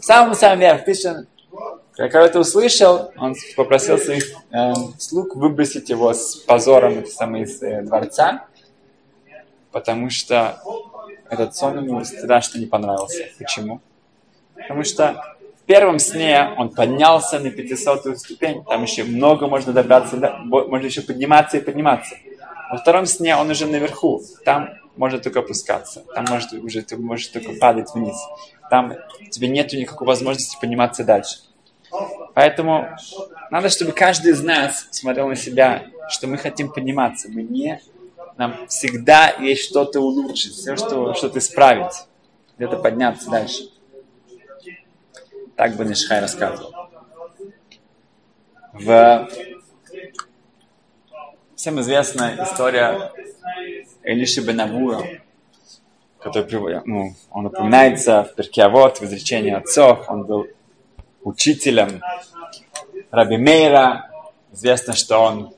В 0.00 0.04
самый 0.04 0.34
самый 0.34 0.60
верх, 0.60 0.84
тысяча... 0.84 1.26
Когда 1.92 2.26
это 2.26 2.38
услышал, 2.38 3.10
он 3.16 3.34
попросил 3.56 3.98
своих 3.98 4.24
э, 4.52 4.72
слуг 4.98 5.34
выбросить 5.34 5.90
его 5.90 6.14
с 6.14 6.36
позором 6.36 7.04
самый 7.06 7.42
из 7.42 7.60
э, 7.60 7.82
дворца, 7.82 8.46
потому 9.72 10.08
что 10.08 10.62
этот 11.28 11.56
сон 11.56 11.84
ему 11.84 12.04
страшно 12.04 12.58
не 12.58 12.66
понравился. 12.66 13.24
Почему? 13.36 13.80
Потому 14.54 14.84
что 14.84 15.36
первом 15.68 15.98
сне 15.98 16.50
он 16.56 16.70
поднялся 16.70 17.38
на 17.38 17.50
500 17.50 18.18
ступень, 18.18 18.64
там 18.64 18.82
еще 18.82 19.04
много 19.04 19.46
можно 19.46 19.72
добраться, 19.72 20.16
можно 20.44 20.86
еще 20.86 21.02
подниматься 21.02 21.58
и 21.58 21.60
подниматься. 21.60 22.16
Во 22.70 22.78
втором 22.78 23.06
сне 23.06 23.36
он 23.36 23.50
уже 23.50 23.66
наверху, 23.66 24.22
там 24.44 24.70
может 24.96 25.22
только 25.22 25.40
опускаться. 25.40 26.04
Там 26.14 26.24
может 26.28 26.52
уже 26.54 26.82
ты 26.82 26.96
можешь 26.96 27.28
только 27.28 27.52
падать 27.52 27.94
вниз. 27.94 28.16
Там 28.70 28.94
тебе 29.30 29.48
нет 29.48 29.72
никакой 29.72 30.06
возможности 30.06 30.58
подниматься 30.60 31.04
дальше. 31.04 31.38
Поэтому 32.34 32.88
надо, 33.50 33.68
чтобы 33.68 33.92
каждый 33.92 34.32
из 34.32 34.42
нас 34.42 34.88
смотрел 34.90 35.28
на 35.28 35.36
себя, 35.36 35.84
что 36.08 36.26
мы 36.26 36.36
хотим 36.38 36.72
подниматься. 36.72 37.28
Мы 37.30 37.42
не... 37.42 37.80
Нам 38.36 38.68
всегда 38.68 39.30
есть 39.40 39.64
что-то 39.64 40.00
улучшить, 40.00 40.52
все, 40.52 40.76
что, 40.76 41.12
что-то 41.14 41.40
исправить. 41.40 42.04
Где-то 42.56 42.76
подняться 42.76 43.28
дальше. 43.30 43.64
Так 45.58 45.74
бы 45.74 45.84
Нишхай 45.84 46.20
рассказывал. 46.20 46.72
В... 48.72 49.28
Всем 51.56 51.80
известна 51.80 52.36
история 52.38 53.10
Элиши 54.04 54.40
Бенавура, 54.40 55.02
который 56.20 56.80
ну, 56.84 57.12
он 57.32 57.46
упоминается 57.46 58.22
в 58.22 58.36
Перкиавод, 58.36 59.00
в 59.00 59.02
изречении 59.02 59.50
отцов. 59.52 60.08
Он 60.08 60.22
был 60.22 60.46
учителем 61.24 62.02
Раби 63.10 63.36
Мейра. 63.36 64.08
Известно, 64.52 64.92
что 64.92 65.18
он 65.18 65.52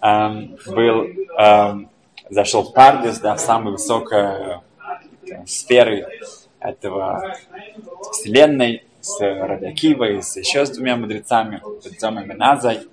эм, 0.00 0.56
был, 0.64 1.08
эм, 1.38 1.90
зашел 2.30 2.62
в 2.62 2.72
Пардис, 2.72 3.18
да, 3.18 3.34
в 3.34 3.40
самую 3.40 3.72
высокую 3.72 4.62
э, 5.30 5.44
сферы 5.46 6.08
этого 6.58 7.36
вселенной 8.10 8.82
с 9.04 9.20
Раби 9.20 9.66
Акивой, 9.66 10.22
с 10.22 10.36
еще 10.36 10.64
с 10.64 10.70
двумя 10.70 10.96
мудрецами, 10.96 11.62
Бензом 11.84 12.20
и 12.20 12.24
Меназой. 12.26 12.88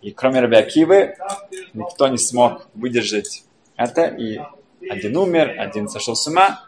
И 0.00 0.12
кроме 0.12 0.40
Раби 0.40 0.56
Акивы, 0.56 1.16
никто 1.74 2.08
не 2.08 2.18
смог 2.18 2.68
выдержать 2.74 3.44
это, 3.76 4.06
и 4.06 4.40
один 4.88 5.16
умер, 5.16 5.56
один 5.58 5.88
сошел 5.88 6.14
с 6.14 6.26
ума. 6.26 6.64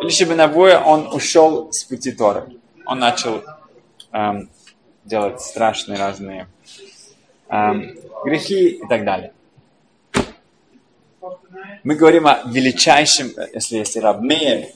Лишь 0.00 0.20
Бенавуя, 0.20 0.80
он 0.80 1.06
ушел 1.12 1.72
с 1.72 1.84
пути 1.84 2.12
Торы. 2.12 2.56
Он 2.86 2.98
начал 2.98 3.42
эм, 4.12 4.48
делать 5.04 5.40
страшные 5.40 5.98
разные 5.98 6.48
эм, 7.48 7.96
грехи 8.24 8.68
и 8.68 8.86
так 8.88 9.04
далее. 9.04 9.32
Мы 11.82 11.94
говорим 11.94 12.26
о 12.26 12.42
величайшем, 12.46 13.30
если 13.52 13.78
есть 13.78 13.96
Рабмеер, 13.96 14.68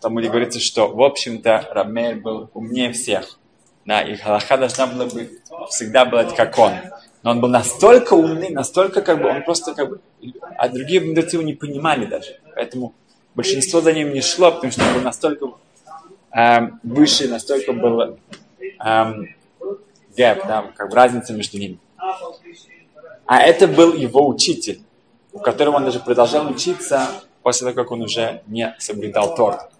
в 0.00 0.02
Талмуде 0.02 0.28
говорится, 0.30 0.60
что, 0.60 0.88
в 0.88 1.02
общем-то, 1.02 1.68
Рабмеер 1.72 2.16
был 2.16 2.48
умнее 2.54 2.90
всех. 2.90 3.38
Да, 3.84 4.00
и 4.00 4.16
Галаха 4.16 4.56
должна 4.56 4.86
была 4.86 5.04
быть, 5.04 5.30
всегда 5.68 6.06
была 6.06 6.24
как 6.24 6.58
он. 6.58 6.72
Но 7.22 7.32
он 7.32 7.42
был 7.42 7.50
настолько 7.50 8.14
умный, 8.14 8.48
настолько 8.48 9.02
как 9.02 9.20
бы, 9.20 9.28
он 9.28 9.44
просто 9.44 9.74
как 9.74 9.90
бы, 9.90 10.00
а 10.56 10.70
другие 10.70 11.02
мудрецы 11.02 11.36
его 11.36 11.42
не 11.42 11.52
понимали 11.52 12.06
даже. 12.06 12.40
Поэтому 12.54 12.94
большинство 13.34 13.82
за 13.82 13.92
ним 13.92 14.14
не 14.14 14.22
шло, 14.22 14.50
потому 14.52 14.72
что 14.72 14.86
он 14.86 14.94
был 14.94 15.02
настолько 15.02 15.48
эм, 16.30 16.80
выше, 16.82 17.28
настолько 17.28 17.74
был 17.74 18.00
эм, 18.82 19.34
гэп, 20.16 20.46
да, 20.46 20.72
как 20.74 20.88
бы 20.88 20.96
разница 20.96 21.34
между 21.34 21.58
ними. 21.58 21.78
А 23.26 23.42
это 23.42 23.68
был 23.68 23.92
его 23.92 24.26
учитель, 24.26 24.80
у 25.34 25.40
которого 25.40 25.76
он 25.76 25.84
даже 25.84 26.00
продолжал 26.00 26.50
учиться 26.50 27.06
после 27.42 27.66
того, 27.66 27.82
как 27.82 27.92
он 27.92 28.00
уже 28.00 28.42
не 28.46 28.74
соблюдал 28.78 29.34
торт. 29.34 29.70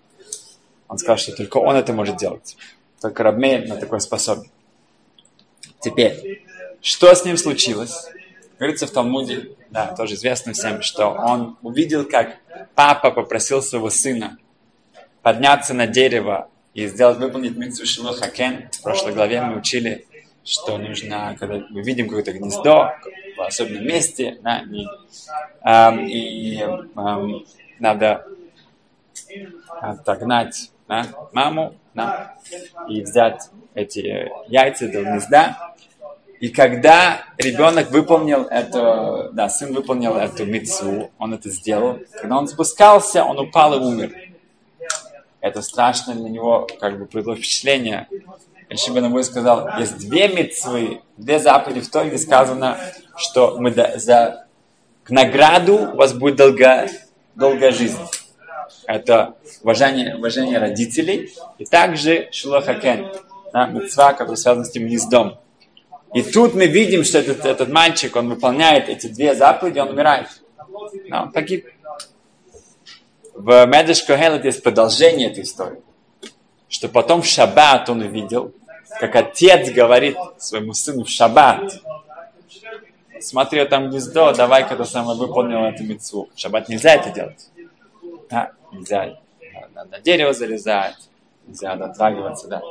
Он 0.90 0.98
сказал, 0.98 1.18
что 1.18 1.32
только 1.36 1.58
он 1.58 1.76
это 1.76 1.92
может 1.92 2.16
делать. 2.16 2.56
Только 3.00 3.22
Рабмейр 3.22 3.68
на 3.68 3.76
такое 3.76 4.00
способен. 4.00 4.50
Теперь, 5.78 6.44
что 6.82 7.14
с 7.14 7.24
ним 7.24 7.36
случилось? 7.36 8.08
Говорится 8.58 8.88
в 8.88 8.90
Талмуде, 8.90 9.52
да, 9.70 9.94
тоже 9.94 10.14
известно 10.14 10.52
всем, 10.52 10.82
что 10.82 11.10
он 11.10 11.56
увидел, 11.62 12.04
как 12.04 12.38
папа 12.74 13.12
попросил 13.12 13.62
своего 13.62 13.88
сына 13.88 14.36
подняться 15.22 15.74
на 15.74 15.86
дерево 15.86 16.48
и 16.74 16.88
сделать, 16.88 17.18
выполнить 17.18 17.56
митцву 17.56 17.86
Шилухакен. 17.86 18.68
В 18.72 18.82
прошлой 18.82 19.12
главе 19.12 19.42
мы 19.42 19.58
учили, 19.58 20.06
что 20.44 20.76
нужно, 20.76 21.36
когда 21.38 21.64
мы 21.70 21.82
видим 21.82 22.08
какое-то 22.08 22.32
гнездо 22.32 22.94
в 23.36 23.40
особенном 23.42 23.86
месте, 23.86 24.40
да, 24.42 24.64
и, 24.68 24.86
эм, 25.62 26.06
и 26.08 26.56
эм, 26.56 27.46
надо 27.78 28.26
отогнать 29.80 30.72
да, 30.90 31.06
маму 31.32 31.74
да, 31.94 32.34
и 32.88 33.02
взять 33.02 33.48
эти 33.74 34.28
яйца 34.48 34.88
до 34.88 35.02
гнезда. 35.02 35.74
И 36.40 36.48
когда 36.48 37.22
ребенок 37.38 37.90
выполнил 37.90 38.44
это, 38.44 39.30
да, 39.32 39.48
сын 39.48 39.72
выполнил 39.72 40.16
эту 40.16 40.46
митцву, 40.46 41.10
он 41.18 41.34
это 41.34 41.48
сделал, 41.50 41.98
когда 42.20 42.38
он 42.38 42.48
спускался, 42.48 43.24
он 43.24 43.38
упал 43.38 43.74
и 43.74 43.78
умер. 43.78 44.12
Это 45.40 45.62
страшно 45.62 46.14
для 46.14 46.28
него, 46.28 46.66
как 46.80 46.98
бы, 46.98 47.06
произвело 47.06 47.36
впечатление. 47.36 48.08
Ришиба 48.68 49.00
Намой 49.00 49.22
сказал, 49.22 49.68
есть 49.78 49.96
две 49.98 50.28
митцвы, 50.28 51.02
две 51.16 51.38
заповеди 51.38 51.80
в 51.82 51.90
той, 51.90 52.08
где 52.08 52.18
сказано, 52.18 52.78
что 53.16 53.56
мы 53.58 53.72
за 53.72 54.46
к 55.04 55.10
награду 55.10 55.92
у 55.92 55.96
вас 55.96 56.12
будет 56.14 56.36
долго, 56.36 56.88
долгая 57.34 57.72
жизнь. 57.72 57.98
Это 58.90 59.36
уважение, 59.62 60.16
уважение 60.16 60.58
родителей 60.58 61.32
и 61.58 61.64
также 61.64 62.28
шулахакен, 62.32 63.06
да, 63.52 63.66
митцва, 63.66 64.14
который 64.14 64.36
связан 64.36 64.64
с 64.64 64.70
тем 64.72 64.88
гнездом. 64.88 65.38
И 66.12 66.22
тут 66.22 66.54
мы 66.54 66.66
видим, 66.66 67.04
что 67.04 67.18
этот, 67.18 67.44
этот 67.44 67.68
мальчик, 67.68 68.16
он 68.16 68.28
выполняет 68.28 68.88
эти 68.88 69.06
две 69.06 69.36
заповеди, 69.36 69.78
он 69.78 69.90
умирает. 69.90 70.26
Да, 71.08 71.22
он 71.22 71.30
погиб. 71.30 71.68
В 73.34 73.64
Медеш 73.66 74.02
Когелет 74.02 74.44
есть 74.44 74.60
продолжение 74.60 75.30
этой 75.30 75.44
истории. 75.44 75.80
Что 76.68 76.88
потом 76.88 77.22
в 77.22 77.26
шаббат 77.26 77.88
он 77.88 78.00
увидел, 78.00 78.52
как 78.98 79.14
отец 79.14 79.70
говорит 79.70 80.16
своему 80.38 80.74
сыну 80.74 81.04
в 81.04 81.08
шаббат, 81.08 81.80
смотри, 83.20 83.64
там 83.66 83.88
гнездо, 83.88 84.32
давай-ка 84.32 84.74
то 84.74 84.84
самое 84.84 85.16
выполнил 85.16 85.62
эту 85.64 85.84
мецву. 85.84 86.28
В 86.34 86.40
шаббат 86.40 86.68
нельзя 86.68 86.96
это 86.96 87.10
делать. 87.10 87.50
Да, 88.28 88.50
нельзя 88.72 89.18
на, 89.74 89.84
на 89.84 90.00
дерево 90.00 90.32
залезать, 90.32 90.96
нельзя 91.46 91.76
дотрагиваться, 91.76 92.48
да. 92.48 92.62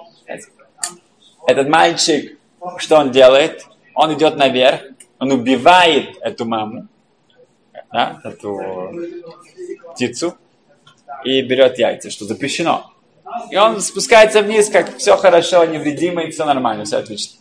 Этот 1.47 1.67
мальчик, 1.67 2.37
что 2.77 2.97
он 2.97 3.11
делает? 3.11 3.65
Он 3.95 4.13
идет 4.13 4.37
наверх, 4.37 4.81
он 5.19 5.31
убивает 5.31 6.17
эту 6.21 6.45
маму, 6.45 6.87
да, 7.91 8.21
эту 8.23 8.93
птицу, 9.93 10.35
и 11.23 11.41
берет 11.41 11.77
яйца, 11.77 12.09
что 12.09 12.25
запрещено. 12.25 12.93
И 13.51 13.57
он 13.57 13.79
спускается 13.81 14.41
вниз, 14.41 14.69
как 14.69 14.97
все 14.97 15.17
хорошо, 15.17 15.65
невредимо, 15.65 16.21
и 16.21 16.31
все 16.31 16.45
нормально, 16.45 16.85
все 16.85 16.97
отлично. 16.97 17.39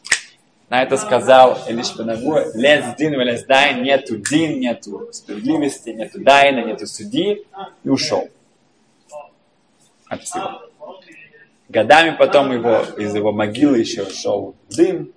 На 0.68 0.83
это 0.83 0.99
сказал 0.99 1.59
Элиш 1.66 1.94
Бенагу, 1.97 2.40
лез 2.55 2.85
дин, 2.99 3.14
лез 3.14 3.44
дайн, 3.44 3.83
нету 3.83 4.16
дин, 4.16 4.61
нету 4.61 5.09
справедливости, 5.12 5.90
нету 5.90 6.21
дайна, 6.21 6.62
нету 6.64 6.87
судьи, 6.87 7.47
и 7.85 7.88
ушел 7.88 8.29
от 10.09 10.25
всего. 10.25 10.62
Годами 11.68 12.16
потом 12.16 12.53
его, 12.53 12.81
из 12.97 13.14
его 13.14 13.33
могилы 13.33 13.79
еще 13.79 14.09
шел 14.11 14.57
дым, 14.71 15.12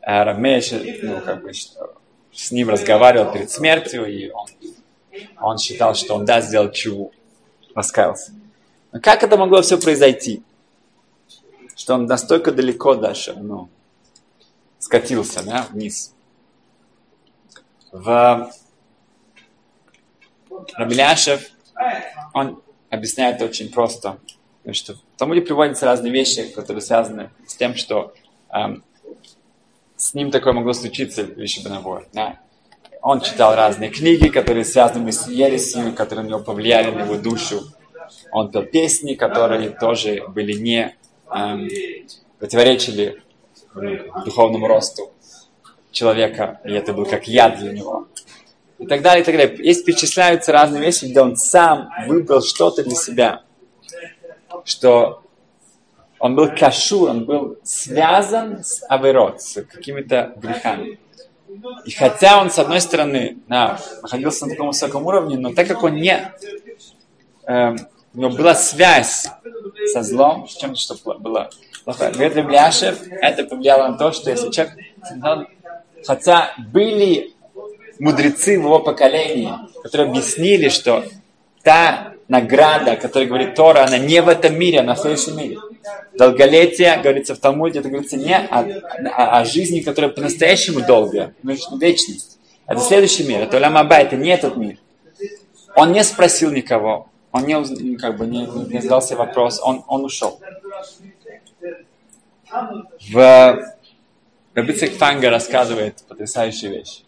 а 0.00 0.24
Рамея 0.24 0.62
ну, 1.02 1.20
как 1.20 1.42
бы, 1.42 1.52
с 2.32 2.50
ним 2.50 2.70
разговаривал 2.70 3.32
перед 3.32 3.50
смертью, 3.50 4.06
и 4.06 4.30
он, 4.30 4.46
он 5.40 5.58
считал, 5.58 5.94
что 5.94 6.14
он 6.14 6.24
даст 6.24 6.48
сделать 6.48 6.74
чего, 6.74 7.10
раскаялся. 7.74 8.32
Но 8.92 9.00
как 9.00 9.22
это 9.22 9.36
могло 9.36 9.60
все 9.60 9.78
произойти? 9.78 10.42
Что 11.74 11.94
он 11.94 12.06
настолько 12.06 12.52
далеко 12.52 12.94
даже, 12.94 13.34
ну, 13.34 13.68
скатился, 14.78 15.42
да, 15.44 15.66
вниз. 15.70 16.14
В 17.92 18.50
Рабеляшев, 20.74 21.50
он 22.32 22.62
объясняет 22.90 23.42
очень 23.42 23.70
просто, 23.70 24.18
что 24.72 24.94
в 24.94 24.98
Талмуде 25.18 25.42
приводятся 25.42 25.86
разные 25.86 26.12
вещи, 26.12 26.48
которые 26.48 26.82
связаны 26.82 27.30
с 27.46 27.54
тем, 27.54 27.74
что 27.74 28.12
эм, 28.50 28.82
с 29.96 30.14
ним 30.14 30.30
такое 30.30 30.52
могло 30.52 30.72
случиться, 30.72 31.22
вещи 31.22 31.64
Бенавор. 31.64 32.06
Да? 32.12 32.40
Он 33.02 33.20
читал 33.20 33.54
разные 33.54 33.90
книги, 33.90 34.28
которые 34.28 34.64
связаны 34.64 35.12
с 35.12 35.28
ересью, 35.28 35.94
которые 35.94 36.24
на 36.24 36.28
него 36.30 36.40
повлияли 36.40 36.90
на 36.90 37.02
его 37.02 37.16
душу. 37.16 37.62
Он 38.32 38.50
пел 38.50 38.64
песни, 38.64 39.14
которые 39.14 39.70
тоже 39.70 40.24
были 40.28 40.52
не 40.52 40.96
эм, 41.30 41.68
противоречили 42.38 43.22
духовному 44.24 44.66
росту 44.66 45.10
человека, 45.90 46.60
и 46.64 46.72
это 46.72 46.92
был 46.92 47.06
как 47.06 47.26
яд 47.26 47.58
для 47.58 47.72
него. 47.72 48.06
И 48.78 48.86
так 48.86 49.02
далее, 49.02 49.22
и 49.22 49.24
так 49.24 49.36
далее. 49.36 49.56
Есть 49.64 49.84
перечисляются 49.84 50.52
разные 50.52 50.82
вещи, 50.82 51.06
где 51.06 51.20
он 51.20 51.36
сам 51.36 51.90
выбрал 52.06 52.42
что-то 52.42 52.82
для 52.82 52.94
себя, 52.94 53.42
что 54.64 55.22
он 56.18 56.34
был 56.34 56.48
кашур, 56.48 57.10
он 57.10 57.24
был 57.24 57.58
связан 57.62 58.62
с 58.64 58.84
аверот, 58.88 59.40
с 59.40 59.62
какими-то 59.62 60.34
грехами. 60.36 60.98
И 61.84 61.90
хотя 61.90 62.40
он, 62.40 62.50
с 62.50 62.58
одной 62.58 62.80
стороны, 62.80 63.38
да, 63.48 63.78
находился 64.02 64.46
на 64.46 64.52
таком 64.52 64.68
высоком 64.68 65.06
уровне, 65.06 65.36
но 65.38 65.52
так 65.52 65.68
как 65.68 65.82
он 65.82 65.94
не... 65.94 66.32
Э, 67.46 67.76
у 68.14 68.18
него 68.18 68.30
была 68.30 68.54
связь 68.54 69.28
со 69.92 70.02
злом, 70.02 70.48
с 70.48 70.56
чем-то, 70.56 70.78
что 70.78 70.96
было 71.18 71.50
плохое. 71.84 72.10
Говорит 72.12 72.36
это 73.20 73.44
повлияло 73.44 73.88
на 73.88 73.98
то, 73.98 74.12
что 74.12 74.30
если 74.30 74.50
человек... 74.50 74.76
Хотя 76.06 76.54
были 76.72 77.35
мудрецы 77.98 78.52
его 78.52 78.78
поколении, 78.80 79.52
которые 79.82 80.08
объяснили, 80.10 80.68
что 80.68 81.04
та 81.62 82.12
награда, 82.28 82.92
о 82.92 82.96
которой 82.96 83.26
говорит 83.26 83.54
Тора, 83.54 83.84
она 83.84 83.98
не 83.98 84.20
в 84.22 84.28
этом 84.28 84.58
мире, 84.58 84.80
она 84.80 84.94
в 84.94 85.00
следующем 85.00 85.36
мире. 85.36 85.58
Долголетие, 86.14 86.98
говорится 87.02 87.34
в 87.34 87.38
Талмуде, 87.38 87.80
это 87.80 87.88
говорится 87.88 88.16
не 88.16 88.36
о, 88.36 88.60
о, 89.14 89.38
о 89.38 89.44
жизни, 89.44 89.80
которая 89.80 90.10
по-настоящему 90.10 90.80
долгая, 90.80 91.34
но 91.42 91.52
вечность. 91.78 92.38
Это 92.66 92.80
следующий 92.80 93.24
мир, 93.24 93.42
это 93.42 93.60
Ламаба, 93.60 93.96
это 93.96 94.16
не 94.16 94.30
этот 94.30 94.56
мир. 94.56 94.78
Он 95.76 95.92
не 95.92 96.02
спросил 96.02 96.50
никого, 96.50 97.08
он 97.30 97.44
не, 97.44 97.96
как 97.96 98.16
бы, 98.16 98.26
не, 98.26 98.46
не 98.72 98.80
задал 98.80 99.02
себе 99.02 99.18
вопрос, 99.18 99.60
он, 99.62 99.84
он 99.86 100.04
ушел. 100.04 100.40
В 103.12 103.76
Рабицик 104.54 104.94
Фанга 104.94 105.28
рассказывает 105.28 106.02
потрясающую 106.08 106.72
вещь. 106.72 107.02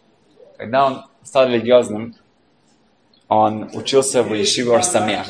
Когда 0.59 0.85
он 0.87 1.05
стал 1.23 1.47
религиозным, 1.47 2.15
он 3.29 3.69
учился 3.73 4.23
в 4.23 4.33
Ешиве 4.33 4.75
Орсамех. 4.75 5.29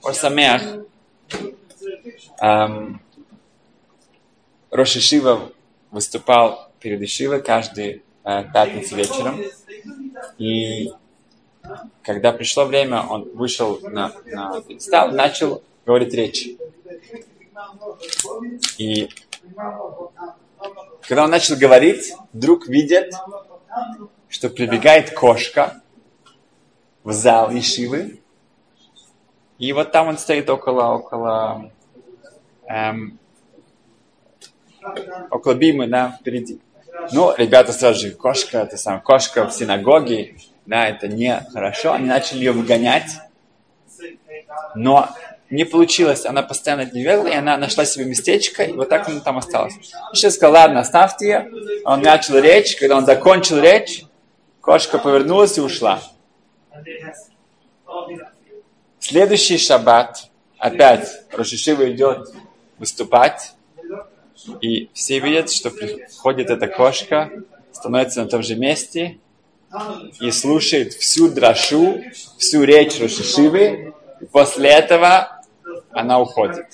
Орсамех 0.00 0.86
эм, 2.40 3.00
Рошишива 4.70 5.50
выступал 5.90 6.70
перед 6.78 7.00
Ешивой 7.00 7.42
каждый 7.42 8.04
э, 8.22 8.44
пятницу 8.52 8.94
вечером. 8.94 9.40
И 10.38 10.92
когда 12.02 12.30
пришло 12.30 12.66
время, 12.66 13.02
он 13.02 13.28
вышел 13.34 13.80
на, 13.80 14.12
на 14.26 14.60
пьедестал 14.60 15.10
начал 15.10 15.64
говорить 15.84 16.14
речь. 16.14 16.48
И 18.78 19.08
когда 21.06 21.24
он 21.24 21.30
начал 21.30 21.56
говорить, 21.56 22.14
вдруг 22.32 22.66
видит, 22.68 23.12
что 24.28 24.50
прибегает 24.50 25.14
кошка 25.14 25.80
в 27.02 27.12
зал 27.12 27.50
Ишивы, 27.52 28.20
и 29.58 29.72
вот 29.72 29.92
там 29.92 30.08
он 30.08 30.18
стоит 30.18 30.50
около, 30.50 30.94
около, 30.94 31.70
эм, 32.66 33.18
около 35.30 35.54
Бимы, 35.54 35.86
да, 35.86 36.18
впереди. 36.20 36.60
Ну, 37.12 37.32
ребята 37.36 37.72
сразу 37.72 38.00
же, 38.00 38.10
кошка, 38.10 38.58
это 38.58 38.76
сам, 38.76 39.00
кошка 39.00 39.46
в 39.46 39.52
синагоге, 39.52 40.36
да, 40.66 40.88
это 40.88 41.08
не 41.08 41.40
хорошо. 41.52 41.92
Они 41.92 42.06
начали 42.06 42.38
ее 42.38 42.52
выгонять, 42.52 43.20
но 44.74 45.08
не 45.50 45.64
получилось. 45.64 46.26
Она 46.26 46.42
постоянно 46.42 46.86
дневела, 46.86 47.26
и 47.26 47.34
она 47.34 47.56
нашла 47.56 47.84
себе 47.84 48.04
местечко, 48.04 48.62
и 48.64 48.72
вот 48.72 48.88
так 48.88 49.08
она 49.08 49.20
там 49.20 49.38
осталась. 49.38 49.74
Сейчас 50.12 50.34
сказал, 50.34 50.54
ладно, 50.54 50.80
оставьте 50.80 51.26
ее. 51.26 51.50
Он 51.84 52.00
начал 52.00 52.38
речь, 52.38 52.76
когда 52.76 52.96
он 52.96 53.06
закончил 53.06 53.58
речь, 53.60 54.04
кошка 54.60 54.98
повернулась 54.98 55.58
и 55.58 55.60
ушла. 55.60 56.02
Следующий 58.98 59.58
шаббат, 59.58 60.30
опять 60.58 61.24
Рошишива 61.30 61.90
идет 61.92 62.32
выступать, 62.78 63.52
и 64.60 64.88
все 64.94 65.20
видят, 65.20 65.50
что 65.50 65.70
приходит 65.70 66.50
эта 66.50 66.66
кошка, 66.66 67.30
становится 67.72 68.22
на 68.22 68.28
том 68.28 68.42
же 68.42 68.56
месте 68.56 69.18
и 70.20 70.30
слушает 70.30 70.94
всю 70.94 71.28
драшу, 71.28 72.02
всю 72.38 72.62
речь 72.64 72.98
Рошишивы, 72.98 73.94
и 74.20 74.24
после 74.24 74.70
этого 74.70 75.33
она 75.94 76.20
уходит. 76.20 76.66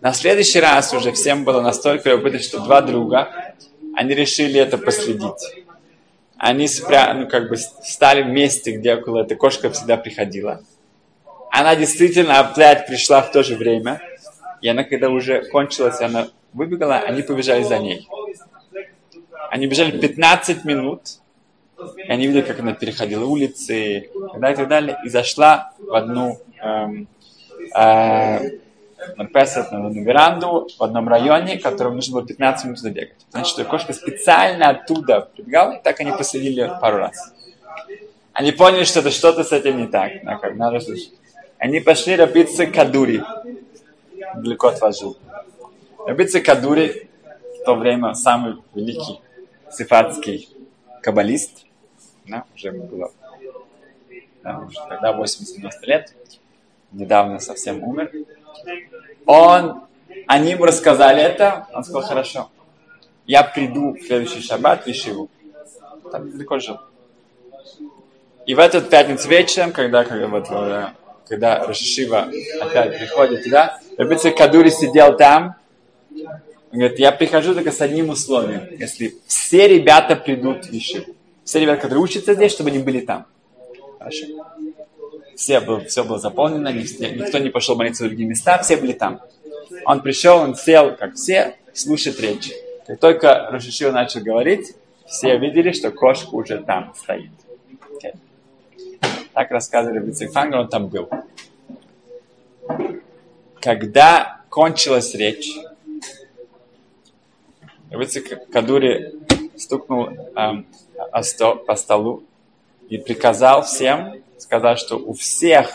На 0.00 0.12
следующий 0.12 0.60
раз 0.60 0.92
уже 0.92 1.12
всем 1.12 1.44
было 1.44 1.60
настолько 1.60 2.10
любопытно, 2.10 2.40
что 2.40 2.60
два 2.60 2.80
друга, 2.80 3.54
они 3.94 4.14
решили 4.14 4.60
это 4.60 4.78
последить. 4.78 5.64
Они 6.36 6.68
спря... 6.68 7.14
ну, 7.14 7.28
как 7.28 7.48
бы 7.48 7.56
стали 7.56 8.22
в 8.22 8.28
месте, 8.28 8.72
где 8.72 8.94
около 8.94 9.22
этой 9.22 9.36
кошка 9.36 9.70
всегда 9.70 9.96
приходила. 9.96 10.62
Она 11.50 11.74
действительно 11.76 12.40
опять 12.40 12.86
пришла 12.86 13.22
в 13.22 13.32
то 13.32 13.42
же 13.42 13.56
время. 13.56 14.02
И 14.60 14.68
она, 14.68 14.84
когда 14.84 15.08
уже 15.08 15.42
кончилась, 15.48 16.00
она 16.00 16.28
выбегала, 16.52 16.96
они 16.96 17.22
побежали 17.22 17.62
за 17.62 17.78
ней. 17.78 18.06
Они 19.50 19.66
бежали 19.66 19.98
15 19.98 20.64
минут, 20.64 21.02
и 21.96 22.10
они 22.10 22.26
видели, 22.26 22.42
как 22.42 22.60
она 22.60 22.72
переходила 22.72 23.24
улицы, 23.24 23.98
и 23.98 24.10
так 24.32 24.40
далее, 24.40 24.52
и 24.52 24.56
так 24.56 24.68
далее, 24.68 24.98
и 25.04 25.08
зашла 25.08 25.72
в 25.78 25.94
одну 25.94 26.40
эм, 26.60 27.08
э, 27.76 28.50
Марпесет 29.16 29.70
на 29.72 29.88
веранду 29.88 30.68
в 30.78 30.82
одном 30.82 31.08
районе, 31.08 31.58
которому 31.58 31.96
нужно 31.96 32.14
было 32.14 32.26
15 32.26 32.64
минут 32.64 32.78
забегать. 32.78 33.14
Значит, 33.30 33.48
что 33.48 33.64
кошка 33.64 33.92
специально 33.92 34.70
оттуда 34.70 35.28
прибегала, 35.34 35.72
и 35.72 35.82
так 35.82 36.00
они 36.00 36.12
посадили 36.12 36.70
пару 36.80 36.98
раз. 36.98 37.32
Они 38.32 38.52
поняли, 38.52 38.84
что 38.84 39.00
это 39.00 39.10
что-то 39.10 39.44
с 39.44 39.52
этим 39.52 39.78
не 39.78 39.86
так. 39.86 40.12
Как 40.40 40.56
надо 40.56 40.80
слышать. 40.80 41.12
Они 41.58 41.80
пошли 41.80 42.16
рабиться 42.16 42.66
Кадури. 42.66 43.22
Далеко 44.34 44.68
от 44.68 44.80
вас 44.80 44.98
жил. 44.98 45.16
Кадури 46.44 47.08
в 47.60 47.64
то 47.64 47.74
время 47.74 48.14
самый 48.14 48.56
великий 48.74 49.20
сифатский 49.70 50.48
каббалист. 51.02 51.64
Да, 52.26 52.44
уже 52.54 52.72
было 52.72 53.10
да, 54.46 54.58
уже 54.60 54.78
тогда 54.88 55.12
80-90 55.12 55.70
лет. 55.82 56.14
Недавно 56.92 57.40
совсем 57.40 57.82
умер. 57.82 58.10
Он, 59.26 59.82
они 60.26 60.52
ему 60.52 60.64
рассказали 60.64 61.22
это, 61.22 61.66
он 61.72 61.84
сказал, 61.84 62.02
хорошо, 62.02 62.50
я 63.26 63.42
приду 63.42 63.94
в 63.94 64.02
следующий 64.02 64.40
шаббат 64.40 64.84
в 64.84 64.88
Ишиву. 64.88 65.28
Там 66.10 66.30
далеко 66.30 66.58
жил. 66.58 66.78
И 68.46 68.54
в 68.54 68.60
этот 68.60 68.88
пятницу 68.88 69.28
вечером, 69.28 69.72
когда, 69.72 70.04
когда, 70.04 70.28
вот, 70.28 70.46
э, 70.50 70.86
когда 71.26 71.64
Рошишива 71.64 72.28
опять 72.60 72.96
приходит 72.96 73.42
туда, 73.42 73.80
Рабица 73.98 74.30
Кадури 74.30 74.70
сидел 74.70 75.16
там, 75.16 75.56
он 76.72 76.78
говорит, 76.78 76.98
я 77.00 77.10
прихожу 77.10 77.54
только 77.54 77.72
с 77.72 77.80
одним 77.80 78.10
условием, 78.10 78.68
если 78.78 79.16
все 79.26 79.66
ребята 79.66 80.14
придут 80.14 80.66
в 80.66 80.72
Ишиву. 80.72 81.14
Все 81.44 81.60
ребята, 81.60 81.82
которые 81.82 82.04
учатся 82.04 82.34
здесь, 82.34 82.52
чтобы 82.52 82.70
они 82.70 82.78
были 82.78 83.00
там. 83.00 83.26
Хорошо 83.98 84.26
все 85.36 85.60
было, 85.60 85.84
все 85.84 86.02
было 86.02 86.18
заполнено, 86.18 86.72
никто 86.72 87.38
не 87.38 87.50
пошел 87.50 87.76
молиться 87.76 88.04
в 88.04 88.08
другие 88.08 88.28
места, 88.28 88.58
все 88.58 88.76
были 88.76 88.92
там. 88.92 89.20
Он 89.84 90.00
пришел, 90.00 90.38
он 90.38 90.56
сел, 90.56 90.96
как 90.96 91.14
все, 91.14 91.56
слушает 91.74 92.18
речь. 92.20 92.50
Как 92.86 92.98
только 92.98 93.48
Рошишил 93.50 93.92
начал 93.92 94.20
говорить, 94.20 94.74
все 95.06 95.36
видели, 95.38 95.72
что 95.72 95.90
кошка 95.90 96.34
уже 96.34 96.58
там 96.58 96.94
стоит. 96.96 97.30
Okay. 97.92 98.16
Так 99.32 99.50
рассказывали 99.50 99.98
Бицефангер, 100.00 100.58
он 100.58 100.68
там 100.68 100.88
был. 100.88 101.08
Когда 103.60 104.40
кончилась 104.48 105.14
речь, 105.14 105.52
Кадури 108.52 109.14
стукнул 109.56 110.08
эм, 110.34 110.66
по 111.66 111.76
столу 111.76 112.24
и 112.88 112.98
приказал 112.98 113.62
всем 113.62 114.22
сказать, 114.38 114.78
что 114.78 114.96
у 114.96 115.12
всех, 115.12 115.70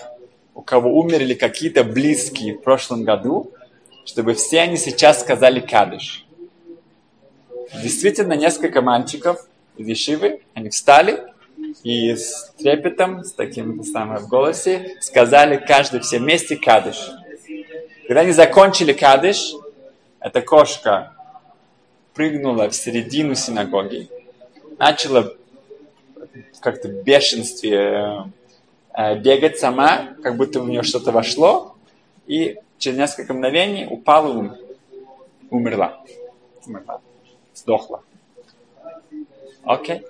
у 0.53 0.61
кого 0.61 0.97
умерли 0.97 1.33
какие-то 1.33 1.83
близкие 1.83 2.55
в 2.55 2.61
прошлом 2.61 3.03
году, 3.03 3.51
чтобы 4.05 4.33
все 4.33 4.61
они 4.61 4.77
сейчас 4.77 5.21
сказали 5.21 5.59
кадыш. 5.59 6.25
Действительно, 7.81 8.33
несколько 8.33 8.81
мальчиков 8.81 9.47
из 9.77 9.87
Ешивы, 9.87 10.41
они 10.53 10.69
встали 10.69 11.23
и 11.83 12.15
с 12.15 12.51
трепетом, 12.57 13.23
с 13.23 13.31
таким 13.31 13.83
самым 13.83 14.17
в 14.17 14.27
голосе, 14.27 14.97
сказали 14.99 15.57
каждый 15.57 16.01
все 16.01 16.19
вместе 16.19 16.57
кадыш. 16.57 17.11
Когда 18.07 18.21
они 18.21 18.31
закончили 18.31 18.93
кадыш, 18.93 19.53
эта 20.19 20.41
кошка 20.41 21.13
прыгнула 22.13 22.69
в 22.69 22.75
середину 22.75 23.35
синагоги, 23.35 24.09
начала 24.77 25.33
как-то 26.59 26.89
в 26.89 27.03
бешенстве 27.03 27.77
э, 27.77 28.17
бегать 28.95 29.59
сама, 29.59 30.15
как 30.21 30.37
будто 30.37 30.59
в 30.59 30.67
нее 30.67 30.83
что-то 30.83 31.11
вошло, 31.11 31.75
и 32.27 32.57
через 32.77 32.97
несколько 32.97 33.33
мгновений 33.33 33.87
упала 33.89 34.31
и 34.31 34.35
умер. 34.37 34.57
умерла. 35.49 36.03
Умерла. 36.65 37.01
Сдохла. 37.53 38.03
Окей. 39.63 40.03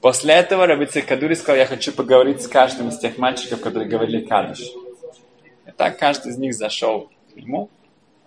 После 0.00 0.34
этого 0.34 0.66
Раби 0.66 0.86
Кадури 0.86 1.34
сказал, 1.34 1.56
я 1.56 1.66
хочу 1.66 1.92
поговорить 1.92 2.42
с 2.42 2.48
каждым 2.48 2.88
из 2.88 2.98
тех 2.98 3.18
мальчиков, 3.18 3.60
которые 3.60 3.88
говорили 3.88 4.24
кадыш. 4.24 4.60
И 5.66 5.70
так 5.76 5.98
каждый 5.98 6.32
из 6.32 6.38
них 6.38 6.54
зашел 6.54 7.08
к 7.32 7.36
нему, 7.36 7.70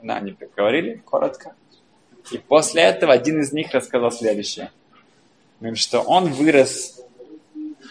да, 0.02 0.18
они 0.18 0.32
поговорили 0.32 1.02
коротко. 1.06 1.54
И 2.32 2.38
после 2.38 2.84
этого 2.84 3.12
один 3.12 3.42
из 3.42 3.52
них 3.52 3.74
рассказал 3.74 4.12
следующее. 4.12 4.72
Говорит, 5.60 5.80
что 5.80 6.00
он 6.00 6.32
вырос 6.32 7.02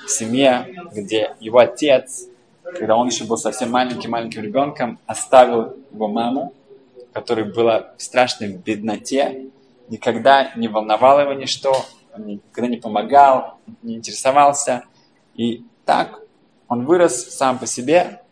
в 0.07 0.11
семье, 0.11 0.75
где 0.93 1.35
его 1.41 1.59
отец, 1.59 2.29
когда 2.63 2.97
он 2.97 3.09
еще 3.09 3.25
был 3.25 3.37
совсем 3.37 3.71
маленьким-маленьким 3.71 4.43
ребенком, 4.43 4.99
оставил 5.07 5.77
его 5.93 6.09
маму, 6.09 6.55
которая 7.13 7.45
была 7.45 7.95
в 7.97 8.03
страшной 8.03 8.49
бедноте, 8.53 9.51
никогда 9.89 10.53
не 10.57 10.69
волновало 10.69 11.21
его 11.21 11.33
ничто, 11.35 11.75
он 12.15 12.27
никогда 12.27 12.69
не 12.69 12.77
помогал, 12.77 13.59
не 13.83 13.97
интересовался. 13.97 14.85
И 15.35 15.65
так 15.85 16.21
он 16.69 16.87
вырос 16.87 17.35
сам 17.35 17.59
по 17.59 17.67
себе. 17.67 18.23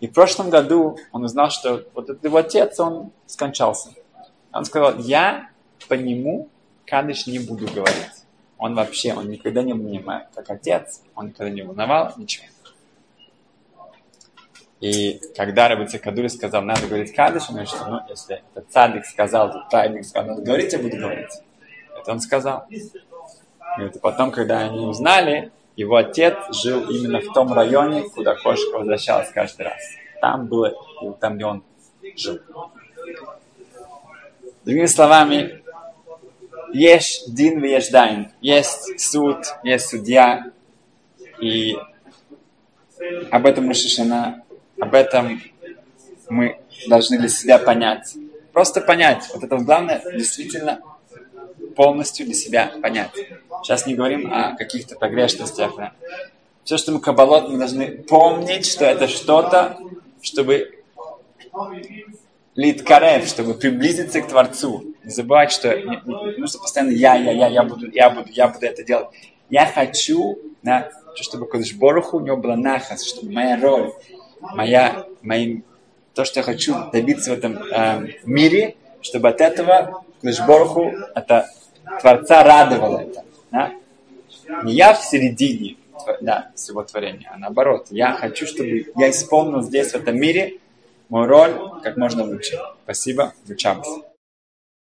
И 0.00 0.08
в 0.08 0.12
прошлом 0.12 0.50
году 0.50 0.98
он 1.12 1.24
узнал, 1.24 1.50
что 1.50 1.84
вот 1.94 2.10
этот 2.10 2.24
его 2.24 2.36
отец, 2.36 2.78
он 2.78 3.12
скончался. 3.26 3.90
Он 4.52 4.64
сказал, 4.64 4.98
я 4.98 5.50
по 5.88 5.94
нему 5.94 6.48
кадыш 6.84 7.26
не 7.26 7.38
буду 7.38 7.66
говорить. 7.66 8.25
Он 8.58 8.74
вообще, 8.74 9.12
он 9.14 9.28
никогда 9.28 9.62
не 9.62 9.74
понимает, 9.74 10.28
как 10.34 10.48
отец, 10.50 11.02
он 11.14 11.28
никогда 11.28 11.50
не 11.50 11.62
волновал, 11.62 12.12
ничего. 12.16 12.46
И 14.80 15.20
когда 15.34 15.68
Рабица 15.68 15.98
Кадури 15.98 16.28
сказал, 16.28 16.62
надо 16.62 16.86
говорить 16.86 17.14
кадыш, 17.14 17.44
он 17.48 17.56
говорит, 17.56 17.70
что 17.70 17.86
ну, 17.88 18.00
если 18.08 18.42
этот 18.54 18.70
цадик 18.70 19.06
сказал, 19.06 19.50
то 19.50 19.66
праведник 19.70 20.04
сказал, 20.04 20.36
говорить, 20.36 20.72
я 20.72 20.78
буду 20.78 20.96
говорить. 20.96 21.32
Это 21.98 22.12
он 22.12 22.20
сказал. 22.20 22.66
И 22.68 23.98
потом, 24.00 24.30
когда 24.30 24.60
они 24.60 24.80
узнали, 24.80 25.50
его 25.76 25.96
отец 25.96 26.36
жил 26.62 26.88
именно 26.90 27.20
в 27.20 27.32
том 27.32 27.52
районе, 27.52 28.02
куда 28.02 28.34
кошка 28.34 28.78
возвращалась 28.78 29.30
каждый 29.30 29.66
раз. 29.66 29.80
Там 30.20 30.46
было, 30.46 30.74
там, 31.20 31.36
где 31.36 31.44
он 31.46 31.62
жил. 32.16 32.38
Другими 34.64 34.86
словами, 34.86 35.62
есть 36.72 37.34
дин 37.34 37.62
есть 37.64 37.90
дайн. 37.92 38.32
Есть 38.40 39.00
суд, 39.00 39.38
есть 39.62 39.88
судья. 39.88 40.50
И 41.40 41.76
об 43.30 43.46
этом 43.46 43.68
Рошишана, 43.68 44.42
об 44.80 44.94
этом 44.94 45.42
мы 46.28 46.58
должны 46.88 47.18
для 47.18 47.28
себя 47.28 47.58
понять. 47.58 48.16
Просто 48.52 48.80
понять. 48.80 49.28
Вот 49.34 49.44
это 49.44 49.56
главное, 49.58 50.02
действительно 50.12 50.80
полностью 51.74 52.26
для 52.26 52.34
себя 52.34 52.72
понять. 52.82 53.10
Сейчас 53.62 53.86
не 53.86 53.94
говорим 53.94 54.32
о 54.32 54.56
каких-то 54.56 54.96
погрешностях. 54.96 55.76
Да. 55.76 55.92
Все, 56.64 56.78
что 56.78 56.92
мы 56.92 57.00
кабалот, 57.00 57.48
мы 57.48 57.58
должны 57.58 57.90
помнить, 57.90 58.66
что 58.66 58.84
это 58.84 59.06
что-то, 59.08 59.78
чтобы 60.22 60.82
литкарев, 62.54 63.28
чтобы 63.28 63.54
приблизиться 63.54 64.20
к 64.20 64.28
Творцу. 64.28 64.95
Не 65.06 65.12
забывать, 65.12 65.52
что 65.52 65.72
нужно 66.04 66.58
постоянно 66.58 66.90
я, 66.90 67.14
я, 67.14 67.30
я, 67.30 67.46
я 67.46 67.62
буду, 67.62 67.88
я 67.92 68.10
буду, 68.10 68.28
я 68.32 68.48
буду 68.48 68.66
это 68.66 68.82
делать. 68.82 69.06
Я 69.48 69.64
хочу, 69.64 70.36
да, 70.64 70.90
чтобы 71.14 71.46
Кодыш 71.46 71.74
Боруху 71.74 72.16
у 72.16 72.20
него 72.20 72.36
была 72.36 72.56
нахас, 72.56 73.04
чтобы 73.04 73.32
моя 73.32 73.56
роль, 73.60 73.92
моя, 74.40 75.06
моим, 75.22 75.62
то, 76.12 76.24
что 76.24 76.40
я 76.40 76.42
хочу 76.42 76.74
добиться 76.92 77.30
в 77.30 77.34
этом 77.34 77.56
э, 77.56 78.14
мире, 78.24 78.74
чтобы 79.00 79.28
от 79.28 79.40
этого 79.40 80.02
Кодыш 80.20 80.44
Боруху, 80.44 80.92
это 81.14 81.50
Творца 82.00 82.42
радовало 82.42 82.98
это. 82.98 83.24
Да? 83.52 83.72
Не 84.64 84.74
я 84.74 84.92
в 84.92 85.04
середине 85.04 85.76
да, 86.20 86.50
всего 86.56 86.82
творения, 86.82 87.30
а 87.32 87.38
наоборот. 87.38 87.86
Я 87.90 88.12
хочу, 88.14 88.44
чтобы 88.44 88.86
я 88.96 89.10
исполнил 89.10 89.62
здесь, 89.62 89.92
в 89.92 89.94
этом 89.94 90.18
мире, 90.18 90.58
мою 91.10 91.28
роль 91.28 91.80
как 91.84 91.96
можно 91.96 92.24
лучше. 92.24 92.58
Спасибо. 92.82 93.34
Вычамся. 93.44 94.02